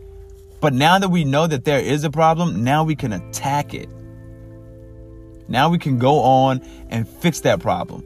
But 0.59 0.73
now 0.73 0.99
that 0.99 1.09
we 1.09 1.23
know 1.23 1.47
that 1.47 1.63
there 1.63 1.79
is 1.79 2.03
a 2.03 2.11
problem, 2.11 2.63
now 2.63 2.83
we 2.83 2.95
can 2.95 3.13
attack 3.13 3.73
it. 3.73 3.89
Now 5.47 5.69
we 5.69 5.77
can 5.77 5.97
go 5.97 6.19
on 6.19 6.61
and 6.89 7.07
fix 7.07 7.39
that 7.41 7.61
problem 7.61 8.03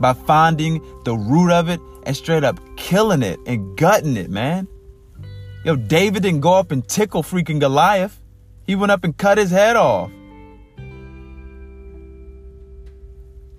by 0.00 0.12
finding 0.12 0.82
the 1.04 1.14
root 1.14 1.52
of 1.52 1.68
it 1.68 1.80
and 2.10 2.16
straight 2.16 2.42
up 2.42 2.58
killing 2.76 3.22
it 3.22 3.38
and 3.46 3.78
gutting 3.78 4.16
it, 4.16 4.28
man. 4.28 4.66
Yo, 5.64 5.76
David 5.76 6.24
didn't 6.24 6.40
go 6.40 6.54
up 6.54 6.72
and 6.72 6.86
tickle 6.88 7.22
freaking 7.22 7.60
Goliath. 7.60 8.20
He 8.66 8.74
went 8.74 8.90
up 8.90 9.04
and 9.04 9.16
cut 9.16 9.38
his 9.38 9.52
head 9.52 9.76
off. 9.76 10.10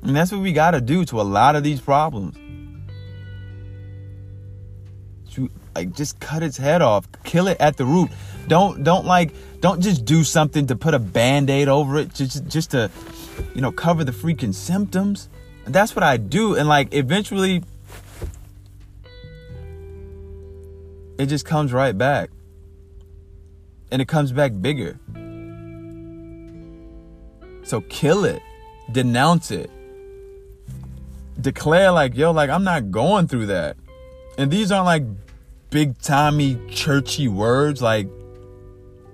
And 0.04 0.14
that's 0.14 0.34
what 0.34 0.42
we 0.42 0.52
got 0.52 0.72
to 0.72 0.82
do 0.82 1.06
to 1.06 1.22
a 1.22 1.24
lot 1.24 1.56
of 1.56 1.64
these 1.64 1.80
problems. 1.80 2.36
To, 5.36 5.50
like 5.74 5.94
just 5.94 6.20
cut 6.20 6.44
its 6.44 6.58
head 6.58 6.82
off, 6.82 7.08
kill 7.24 7.48
it 7.48 7.56
at 7.62 7.78
the 7.78 7.86
root. 7.86 8.10
Don't 8.50 8.84
don't 8.84 9.06
like 9.06 9.32
don't 9.62 9.80
just 9.80 10.04
do 10.04 10.26
something 10.26 10.68
to 10.68 10.76
put 10.76 10.94
a 10.94 11.00
band-aid 11.00 11.70
over 11.70 12.00
it 12.00 12.14
just 12.14 12.46
just 12.48 12.72
to 12.72 12.92
you 13.56 13.62
know 13.62 13.72
cover 13.72 14.04
the 14.04 14.12
freaking 14.12 14.54
symptoms. 14.54 15.30
And 15.66 15.74
that's 15.74 15.96
what 15.96 16.04
I 16.04 16.18
do 16.18 16.56
and 16.56 16.68
like 16.68 16.94
eventually 16.94 17.64
it 21.22 21.28
just 21.28 21.46
comes 21.46 21.72
right 21.72 21.98
back. 21.98 22.30
And 23.92 24.02
it 24.02 24.08
comes 24.08 24.32
back 24.32 24.54
bigger. 24.62 25.00
So 27.64 27.82
kill 27.82 28.26
it. 28.26 28.42
Denounce 28.92 29.52
it. 29.52 29.70
Declare 31.40 31.92
like, 31.92 32.16
yo, 32.16 32.32
like 32.32 32.50
I'm 32.50 32.64
not 32.64 32.92
going 32.92 33.28
through 33.28 33.48
that. 33.48 33.78
And 34.38 34.50
these 34.50 34.72
aren't 34.72 34.86
like 34.86 35.04
big 35.70 35.98
timey 36.00 36.60
churchy 36.70 37.28
words. 37.28 37.82
Like, 37.82 38.08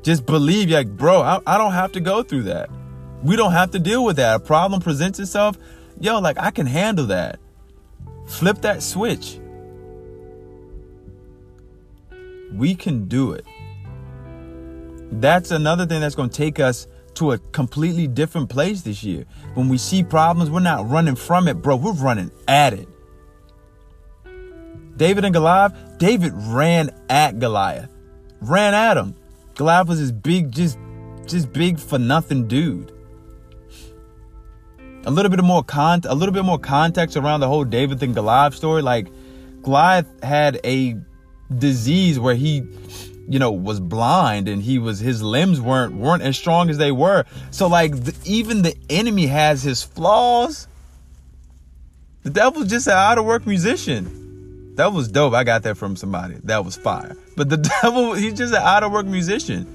just 0.04 0.26
believe, 0.26 0.70
like, 0.70 0.88
bro, 0.88 1.22
I, 1.22 1.40
I 1.46 1.58
don't 1.58 1.74
have 1.74 1.92
to 1.94 2.00
go 2.00 2.24
through 2.24 2.44
that. 2.44 2.70
We 3.24 3.36
don't 3.36 3.52
have 3.52 3.72
to 3.72 3.80
deal 3.80 4.06
with 4.06 4.18
that. 4.18 4.36
A 4.36 4.40
problem 4.40 4.82
presents 4.82 5.20
itself. 5.20 5.58
Yo, 6.00 6.20
like 6.20 6.38
I 6.40 6.52
can 6.52 6.66
handle 6.66 7.08
that. 7.08 7.40
Flip 8.28 8.62
that 8.62 8.84
switch. 8.84 9.40
We 12.58 12.76
can 12.76 13.06
do 13.06 13.32
it. 13.34 13.46
That's 15.12 15.52
another 15.52 15.86
thing 15.86 16.02
that's 16.02 16.16
going 16.16 16.30
to 16.30 16.38
take 16.38 16.60
us 16.60 16.88
to 17.16 17.32
a 17.32 17.38
completely 17.38 18.08
different 18.08 18.50
place 18.50 18.82
this 18.82 19.04
year. 19.04 19.26
When 19.54 19.70
we 19.70 19.78
see 19.78 20.04
problems, 20.04 20.50
we're 20.50 20.60
not 20.60 20.90
running 20.90 21.16
from 21.16 21.48
it, 21.48 21.56
bro. 21.56 21.76
We're 21.76 21.94
running 21.94 22.32
at 22.48 22.74
it. 22.74 22.88
David 24.98 25.26
and 25.26 25.34
Goliath, 25.34 25.74
David 25.98 26.34
ran 26.36 26.90
at 27.10 27.40
Goliath. 27.40 27.90
Ran 28.42 28.74
at 28.74 28.98
him. 28.98 29.16
Goliath 29.56 29.88
was 29.88 30.00
this 30.00 30.12
big, 30.12 30.52
just 30.52 30.78
just 31.26 31.52
big 31.52 31.80
for 31.80 32.00
nothing 32.00 32.48
dude. 32.48 32.92
A 35.06 35.12
little 35.12 35.30
bit 35.30 35.44
more 35.44 35.64
con 35.64 36.02
a 36.06 36.16
little 36.16 36.34
bit 36.34 36.44
more 36.44 36.60
context 36.60 37.16
around 37.16 37.40
the 37.40 37.48
whole 37.48 37.64
David 37.64 38.02
and 38.04 38.14
Goliath 38.14 38.56
story. 38.56 38.82
Like 38.82 39.08
Goliath 39.62 40.08
had 40.24 40.60
a 40.64 40.96
disease 41.56 42.20
where 42.20 42.36
he 42.36 42.64
you 43.28 43.40
know 43.40 43.52
was 43.52 43.80
blind 43.80 44.48
and 44.48 44.62
he 44.64 44.80
was 44.80 45.00
his 45.00 45.22
limbs 45.22 45.60
weren't 45.60 45.94
weren't 45.94 46.24
as 46.24 46.38
strong 46.38 46.70
as 46.70 46.78
they 46.78 46.92
were. 46.92 47.26
So 47.52 47.68
like 47.68 47.92
the, 47.92 48.16
even 48.26 48.62
the 48.62 48.76
enemy 48.90 49.28
has 49.28 49.64
his 49.64 49.84
flaws. 49.84 50.68
The 52.24 52.30
devil's 52.30 52.68
just 52.68 52.88
an 52.88 52.94
out 52.94 53.18
of 53.18 53.26
work 53.26 53.46
musician. 53.48 54.76
That 54.76 54.94
was 54.94 55.08
dope. 55.08 55.34
I 55.34 55.44
got 55.44 55.64
that 55.64 55.76
from 55.76 55.96
somebody. 55.96 56.36
That 56.44 56.64
was 56.64 56.76
fire. 56.76 57.16
But 57.36 57.50
the 57.50 57.58
devil 57.82 58.14
he's 58.14 58.34
just 58.34 58.54
an 58.54 58.62
out 58.62 58.84
of 58.84 58.92
work 58.92 59.06
musician 59.06 59.74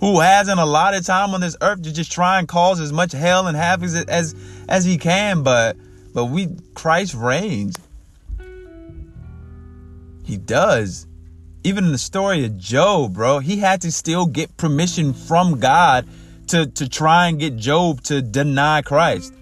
who 0.00 0.20
has 0.20 0.48
an 0.48 0.58
of 0.58 1.06
time 1.06 1.30
on 1.30 1.40
this 1.40 1.56
earth 1.62 1.82
to 1.82 1.92
just 1.92 2.12
try 2.12 2.38
and 2.38 2.46
cause 2.46 2.80
as 2.80 2.92
much 2.92 3.12
hell 3.12 3.46
and 3.46 3.56
havoc 3.56 3.86
as 3.86 3.94
as, 3.94 4.34
as 4.68 4.84
he 4.84 4.98
can. 4.98 5.42
But 5.42 5.76
but 6.12 6.26
we 6.26 6.48
christ 6.74 7.14
reigns 7.14 7.76
he 10.26 10.36
does. 10.36 11.06
Even 11.62 11.84
in 11.84 11.92
the 11.92 11.98
story 11.98 12.44
of 12.44 12.58
Job, 12.58 13.14
bro, 13.14 13.38
he 13.38 13.58
had 13.58 13.80
to 13.82 13.92
still 13.92 14.26
get 14.26 14.56
permission 14.56 15.14
from 15.14 15.60
God 15.60 16.06
to, 16.48 16.66
to 16.66 16.88
try 16.88 17.28
and 17.28 17.38
get 17.38 17.56
Job 17.56 18.02
to 18.02 18.20
deny 18.20 18.82
Christ. 18.82 19.32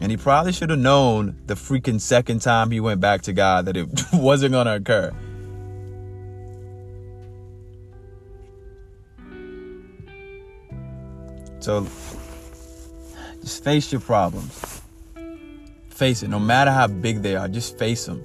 And 0.00 0.10
he 0.10 0.18
probably 0.18 0.52
should 0.52 0.68
have 0.68 0.78
known 0.78 1.36
the 1.46 1.54
freaking 1.54 2.00
second 2.00 2.42
time 2.42 2.70
he 2.70 2.78
went 2.78 3.00
back 3.00 3.22
to 3.22 3.32
God 3.32 3.64
that 3.64 3.76
it 3.76 3.88
wasn't 4.12 4.52
going 4.52 4.66
to 4.66 4.74
occur. 4.74 5.12
So 11.60 11.84
just 13.40 13.64
face 13.64 13.90
your 13.90 14.02
problems. 14.02 14.82
Face 15.88 16.22
it, 16.22 16.28
no 16.28 16.38
matter 16.38 16.70
how 16.70 16.86
big 16.86 17.22
they 17.22 17.34
are, 17.34 17.48
just 17.48 17.78
face 17.78 18.04
them. 18.06 18.24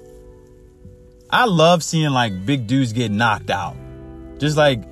I 1.30 1.46
love 1.46 1.82
seeing 1.82 2.10
like 2.10 2.46
big 2.46 2.66
dudes 2.66 2.92
get 2.92 3.10
knocked 3.10 3.50
out. 3.50 3.76
Just 4.38 4.56
like 4.56 4.82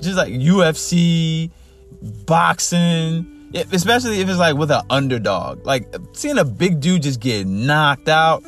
just 0.00 0.16
like 0.16 0.32
UFC, 0.32 1.50
boxing, 2.26 3.50
especially 3.72 4.20
if 4.20 4.28
it's 4.28 4.38
like 4.38 4.56
with 4.56 4.70
an 4.70 4.82
underdog. 4.90 5.64
Like 5.64 5.94
seeing 6.12 6.38
a 6.38 6.44
big 6.44 6.80
dude 6.80 7.02
just 7.02 7.20
get 7.20 7.46
knocked 7.46 8.08
out, 8.08 8.42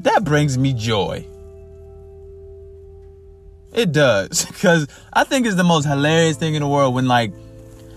that 0.00 0.24
brings 0.24 0.56
me 0.58 0.72
joy. 0.72 1.26
It 3.72 3.92
does. 3.92 4.44
Cause 4.60 4.86
I 5.12 5.24
think 5.24 5.46
it's 5.46 5.56
the 5.56 5.64
most 5.64 5.84
hilarious 5.84 6.36
thing 6.36 6.54
in 6.54 6.62
the 6.62 6.68
world 6.68 6.94
when 6.94 7.06
like 7.06 7.32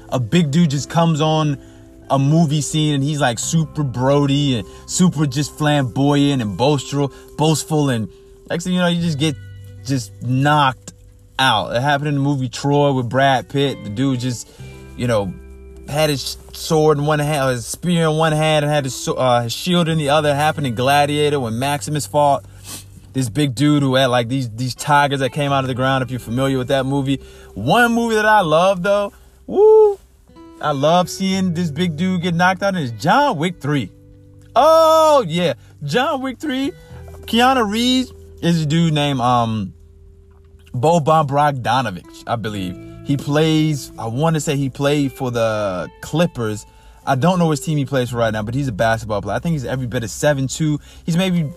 a 0.09 0.19
big 0.19 0.51
dude 0.51 0.69
just 0.69 0.89
comes 0.89 1.21
on 1.21 1.61
a 2.09 2.19
movie 2.19 2.61
scene 2.61 2.93
and 2.93 3.03
he's 3.03 3.21
like 3.21 3.39
super 3.39 3.83
brody 3.83 4.57
and 4.59 4.67
super 4.85 5.25
just 5.25 5.57
flamboyant 5.57 6.41
and 6.41 6.57
boastful, 6.57 7.11
boastful 7.37 7.89
and 7.89 8.09
Next 8.51 8.65
thing 8.65 8.73
you 8.73 8.79
know, 8.79 8.87
you 8.87 9.01
just 9.01 9.17
get 9.17 9.37
just 9.85 10.11
knocked 10.21 10.91
out. 11.39 11.73
It 11.73 11.81
happened 11.81 12.09
in 12.09 12.15
the 12.15 12.19
movie 12.19 12.49
Troy 12.49 12.91
with 12.91 13.07
Brad 13.07 13.47
Pitt. 13.47 13.81
The 13.85 13.89
dude 13.89 14.19
just, 14.19 14.45
you 14.97 15.07
know, 15.07 15.33
had 15.87 16.09
his 16.09 16.37
sword 16.51 16.97
in 16.97 17.05
one 17.05 17.19
hand, 17.19 17.49
his 17.51 17.65
spear 17.65 18.09
in 18.09 18.17
one 18.17 18.33
hand, 18.33 18.65
and 18.65 18.73
had 18.73 18.83
his, 18.83 19.07
uh, 19.07 19.43
his 19.43 19.53
shield 19.53 19.87
in 19.87 19.97
the 19.97 20.09
other. 20.09 20.31
It 20.31 20.35
happened 20.35 20.67
in 20.67 20.75
Gladiator 20.75 21.39
when 21.39 21.59
Maximus 21.59 22.05
fought 22.05 22.43
this 23.13 23.29
big 23.29 23.55
dude 23.55 23.83
who 23.83 23.95
had 23.95 24.07
like 24.07 24.27
these 24.27 24.49
these 24.49 24.75
tigers 24.75 25.21
that 25.21 25.29
came 25.29 25.53
out 25.53 25.63
of 25.63 25.69
the 25.69 25.73
ground. 25.73 26.03
If 26.03 26.11
you're 26.11 26.19
familiar 26.19 26.57
with 26.57 26.67
that 26.67 26.85
movie, 26.85 27.21
one 27.53 27.93
movie 27.93 28.15
that 28.15 28.25
I 28.25 28.41
love 28.41 28.83
though, 28.83 29.13
woo, 29.47 29.97
I 30.59 30.73
love 30.73 31.09
seeing 31.09 31.53
this 31.53 31.71
big 31.71 31.95
dude 31.95 32.21
get 32.21 32.35
knocked 32.35 32.63
out. 32.63 32.75
Is 32.75 32.91
John 32.91 33.37
Wick 33.37 33.61
three. 33.61 33.89
Oh 34.57 35.23
yeah, 35.25 35.53
John 35.85 36.21
Wick 36.21 36.37
three 36.37 36.73
Keanu 37.27 37.65
Reeves 37.65 38.11
is 38.41 38.63
a 38.63 38.65
dude 38.65 38.93
named 38.93 39.19
um 39.19 39.73
Boban 40.73 41.27
Bogdanovic, 41.27 42.23
I 42.27 42.35
believe. 42.35 42.77
He 43.05 43.17
plays, 43.17 43.91
I 43.97 44.07
want 44.07 44.35
to 44.35 44.39
say 44.39 44.55
he 44.55 44.69
played 44.69 45.11
for 45.11 45.31
the 45.31 45.89
Clippers. 46.01 46.65
I 47.05 47.15
don't 47.15 47.39
know 47.39 47.47
which 47.47 47.61
team 47.61 47.77
he 47.77 47.85
plays 47.85 48.11
for 48.11 48.17
right 48.17 48.31
now, 48.31 48.43
but 48.43 48.53
he's 48.53 48.67
a 48.67 48.71
basketball 48.71 49.21
player. 49.21 49.35
I 49.35 49.39
think 49.39 49.53
he's 49.53 49.65
every 49.65 49.87
bit 49.87 50.03
of 50.03 50.49
two. 50.49 50.79
He's 51.05 51.17
maybe 51.17 51.51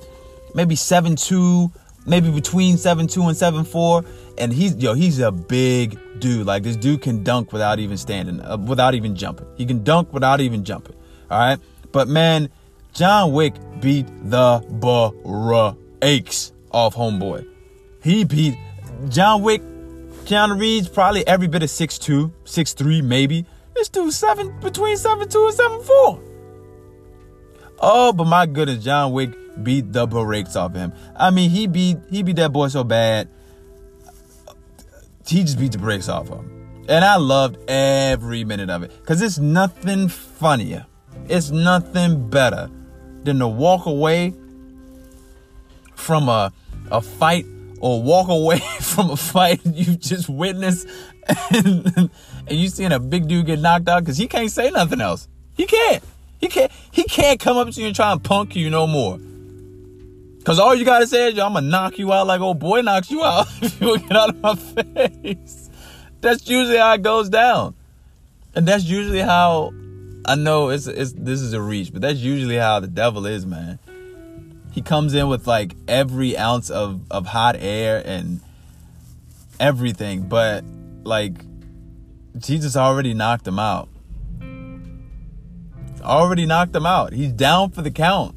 maybe 0.55 0.75
two, 0.75 1.70
maybe 2.07 2.31
between 2.31 2.77
seven 2.77 3.07
two 3.07 3.23
and 3.25 3.37
seven 3.37 3.64
four. 3.64 4.05
And 4.38 4.53
he's 4.53 4.75
yo, 4.77 4.94
he's 4.94 5.20
a 5.20 5.31
big 5.31 5.99
dude. 6.18 6.47
Like 6.47 6.62
this 6.62 6.77
dude 6.77 7.03
can 7.03 7.23
dunk 7.23 7.53
without 7.53 7.79
even 7.79 7.99
standing, 7.99 8.40
uh, 8.40 8.57
without 8.57 8.94
even 8.94 9.14
jumping. 9.14 9.47
He 9.57 9.66
can 9.66 9.85
dunk 9.85 10.12
without 10.12 10.40
even 10.40 10.64
jumping. 10.64 10.97
All 11.31 11.38
right, 11.38 11.59
but 11.92 12.09
man, 12.09 12.49
John 12.94 13.33
Wick 13.33 13.55
beat 13.81 14.07
the 14.25 14.64
brakes 16.01 16.54
off 16.75 16.95
Homeboy. 16.95 17.47
He 18.03 18.25
beat 18.25 18.59
John 19.09 19.43
Wick. 19.43 19.63
Keanu 20.25 20.59
Reeves 20.59 20.89
probably 20.89 21.27
every 21.27 21.49
bit 21.49 21.63
of 21.63 21.69
6'2", 21.69 22.33
6'3", 22.45 23.05
maybe. 23.05 23.47
This 23.75 23.89
dude's 23.89 24.17
seven 24.17 24.59
between 24.61 24.97
seven 24.97 25.29
two 25.29 25.47
and 25.47 25.55
seven 25.55 25.83
four. 25.83 26.23
Oh, 27.81 28.13
but 28.13 28.25
my 28.25 28.47
goodness, 28.47 28.83
John 28.83 29.13
Wick 29.13 29.31
beat 29.63 29.93
the 29.93 30.07
brakes 30.07 30.57
off 30.57 30.75
him. 30.75 30.93
I 31.17 31.31
mean, 31.31 31.51
he 31.51 31.67
beat 31.67 31.99
he 32.11 32.23
beat 32.23 32.37
that 32.37 32.53
boy 32.53 32.69
so 32.69 32.85
bad. 32.85 33.29
He 35.27 35.43
just 35.43 35.59
beat 35.59 35.73
the 35.73 35.79
brakes 35.79 36.09
off 36.09 36.29
him. 36.29 36.85
And 36.89 37.05
I 37.05 37.17
loved 37.17 37.59
every 37.69 38.45
minute 38.45 38.71
of 38.71 38.83
it. 38.83 38.93
Cause 39.07 39.21
it's 39.23 39.39
nothing 39.39 40.09
funnier. 40.09 40.87
It's 41.29 41.51
nothing 41.51 42.29
better 42.29 42.71
than 43.25 43.39
to 43.39 43.49
walk 43.49 43.87
away 43.87 44.35
from 45.95 46.29
a 46.29 46.53
a 46.90 47.01
fight 47.01 47.47
or 47.81 48.03
walk 48.03 48.29
away 48.29 48.59
from 48.81 49.11
a 49.11 49.16
fight 49.16 49.61
you 49.64 49.97
just 49.97 50.29
witnessed 50.29 50.87
and, 51.51 52.11
and 52.47 52.51
you 52.51 52.68
seeing 52.68 52.92
a 52.92 53.01
big 53.01 53.29
dude 53.29 53.47
get 53.47 53.59
knocked 53.59 53.88
out 53.88 54.01
because 54.01 54.16
he 54.16 54.27
can't 54.27 54.51
say 54.51 54.70
nothing 54.70 55.01
else. 55.01 55.29
He 55.57 55.66
can't. 55.66 56.03
He 56.40 56.49
can't. 56.49 56.70
He 56.90 57.05
can't 57.05 57.40
come 57.40 57.57
up 57.57 57.70
to 57.70 57.81
you 57.81 57.87
and 57.87 57.97
try 57.97 58.12
and 58.12 58.23
punk 58.23 58.57
you 58.57 58.70
no 58.70 58.87
more. 58.87 59.18
Cause 60.44 60.59
all 60.59 60.75
you 60.75 60.85
gotta 60.85 61.07
say 61.07 61.29
is, 61.29 61.38
I'm 61.38 61.55
gonna 61.55 61.66
knock 61.66 61.99
you 61.99 62.12
out 62.12 62.27
like 62.27 62.42
old 62.42 62.59
boy 62.59 62.83
knocks 62.83 63.11
you 63.11 63.25
out 63.25 63.47
if 63.62 63.81
you 63.81 63.99
get 63.99 64.12
out 64.12 64.31
of 64.31 64.42
my 64.42 64.55
face." 65.23 65.70
That's 66.20 66.47
usually 66.49 66.77
how 66.77 66.92
it 66.94 67.03
goes 67.03 67.31
down, 67.31 67.75
and 68.55 68.68
that's 68.68 68.85
usually 68.85 69.20
how 69.20 69.73
I 70.27 70.35
know 70.35 70.68
it's 70.68 70.87
it's 70.87 71.12
this 71.12 71.40
is 71.40 71.55
a 71.55 71.62
reach, 71.62 71.92
but 71.92 72.03
that's 72.03 72.18
usually 72.18 72.57
how 72.57 72.81
the 72.81 72.88
devil 72.88 73.25
is, 73.25 73.47
man. 73.47 73.79
He 74.75 74.83
comes 74.83 75.15
in 75.15 75.29
with 75.29 75.47
like 75.47 75.77
every 75.87 76.37
ounce 76.37 76.69
of 76.69 77.01
of 77.09 77.27
hot 77.27 77.55
air 77.57 78.03
and 78.05 78.41
everything, 79.61 80.23
but 80.23 80.65
like 81.05 81.35
Jesus 82.37 82.77
already 82.77 83.15
knocked 83.15 83.47
him 83.47 83.61
out. 83.61 83.89
Already 86.03 86.45
knocked 86.45 86.75
him 86.75 86.87
out. 86.87 87.13
He's 87.13 87.31
down 87.31 87.71
for 87.71 87.83
the 87.83 87.91
count. 87.93 88.35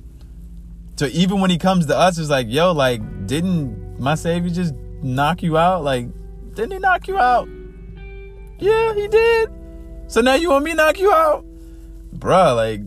So 0.98 1.08
even 1.08 1.42
when 1.42 1.50
he 1.50 1.58
comes 1.58 1.88
to 1.88 1.98
us, 1.98 2.20
it's 2.20 2.30
like, 2.30 2.48
yo, 2.50 2.72
like, 2.72 3.02
didn't 3.26 4.00
my 4.00 4.14
Savior 4.14 4.52
just 4.52 4.76
knock 5.02 5.42
you 5.42 5.58
out? 5.58 5.84
Like, 5.84 6.08
didn't 6.54 6.72
he 6.72 6.80
knock 6.80 7.08
you 7.08 7.18
out? 7.18 7.50
Yeah, 8.60 8.94
he 8.94 9.08
did. 9.08 9.50
So 10.08 10.22
now 10.22 10.36
you 10.36 10.50
want 10.50 10.66
me 10.66 10.76
knock 10.76 11.00
you 11.00 11.12
out? 11.12 11.44
Bruh, 12.16 12.56
like, 12.56 12.82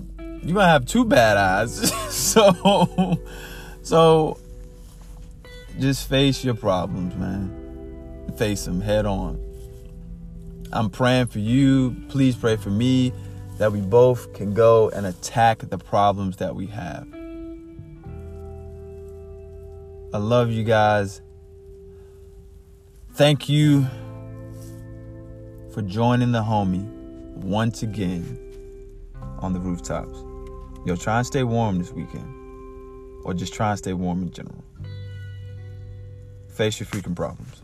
you 0.44 0.54
gonna 0.54 0.66
have 0.66 0.86
two 0.86 1.04
bad 1.04 1.36
eyes. 1.36 1.92
so, 2.32 3.18
so, 3.82 4.38
just 5.78 6.06
face 6.06 6.44
your 6.44 6.54
problems, 6.54 7.14
man. 7.16 8.32
Face 8.36 8.66
them 8.66 8.82
head 8.82 9.06
on. 9.06 9.40
I'm 10.70 10.90
praying 10.90 11.28
for 11.28 11.38
you. 11.38 11.96
Please 12.10 12.36
pray 12.36 12.56
for 12.56 12.68
me 12.68 13.12
that 13.56 13.72
we 13.72 13.80
both 13.80 14.34
can 14.34 14.52
go 14.52 14.90
and 14.90 15.06
attack 15.06 15.60
the 15.60 15.78
problems 15.78 16.36
that 16.36 16.54
we 16.54 16.66
have. 16.66 17.08
I 20.12 20.18
love 20.18 20.50
you 20.50 20.62
guys. 20.62 21.22
Thank 23.14 23.48
you 23.48 23.86
for 25.72 25.80
joining 25.80 26.32
the 26.32 26.42
homie 26.42 26.84
once 27.34 27.82
again 27.82 28.38
on 29.38 29.54
the 29.54 29.60
rooftops. 29.60 30.29
Yo, 30.86 30.96
try 30.96 31.18
and 31.18 31.26
stay 31.26 31.42
warm 31.42 31.78
this 31.78 31.92
weekend. 31.92 32.34
Or 33.24 33.34
just 33.34 33.52
try 33.52 33.70
and 33.70 33.78
stay 33.78 33.92
warm 33.92 34.22
in 34.22 34.30
general. 34.30 34.64
Face 36.48 36.80
your 36.80 36.86
freaking 36.86 37.14
problems. 37.14 37.62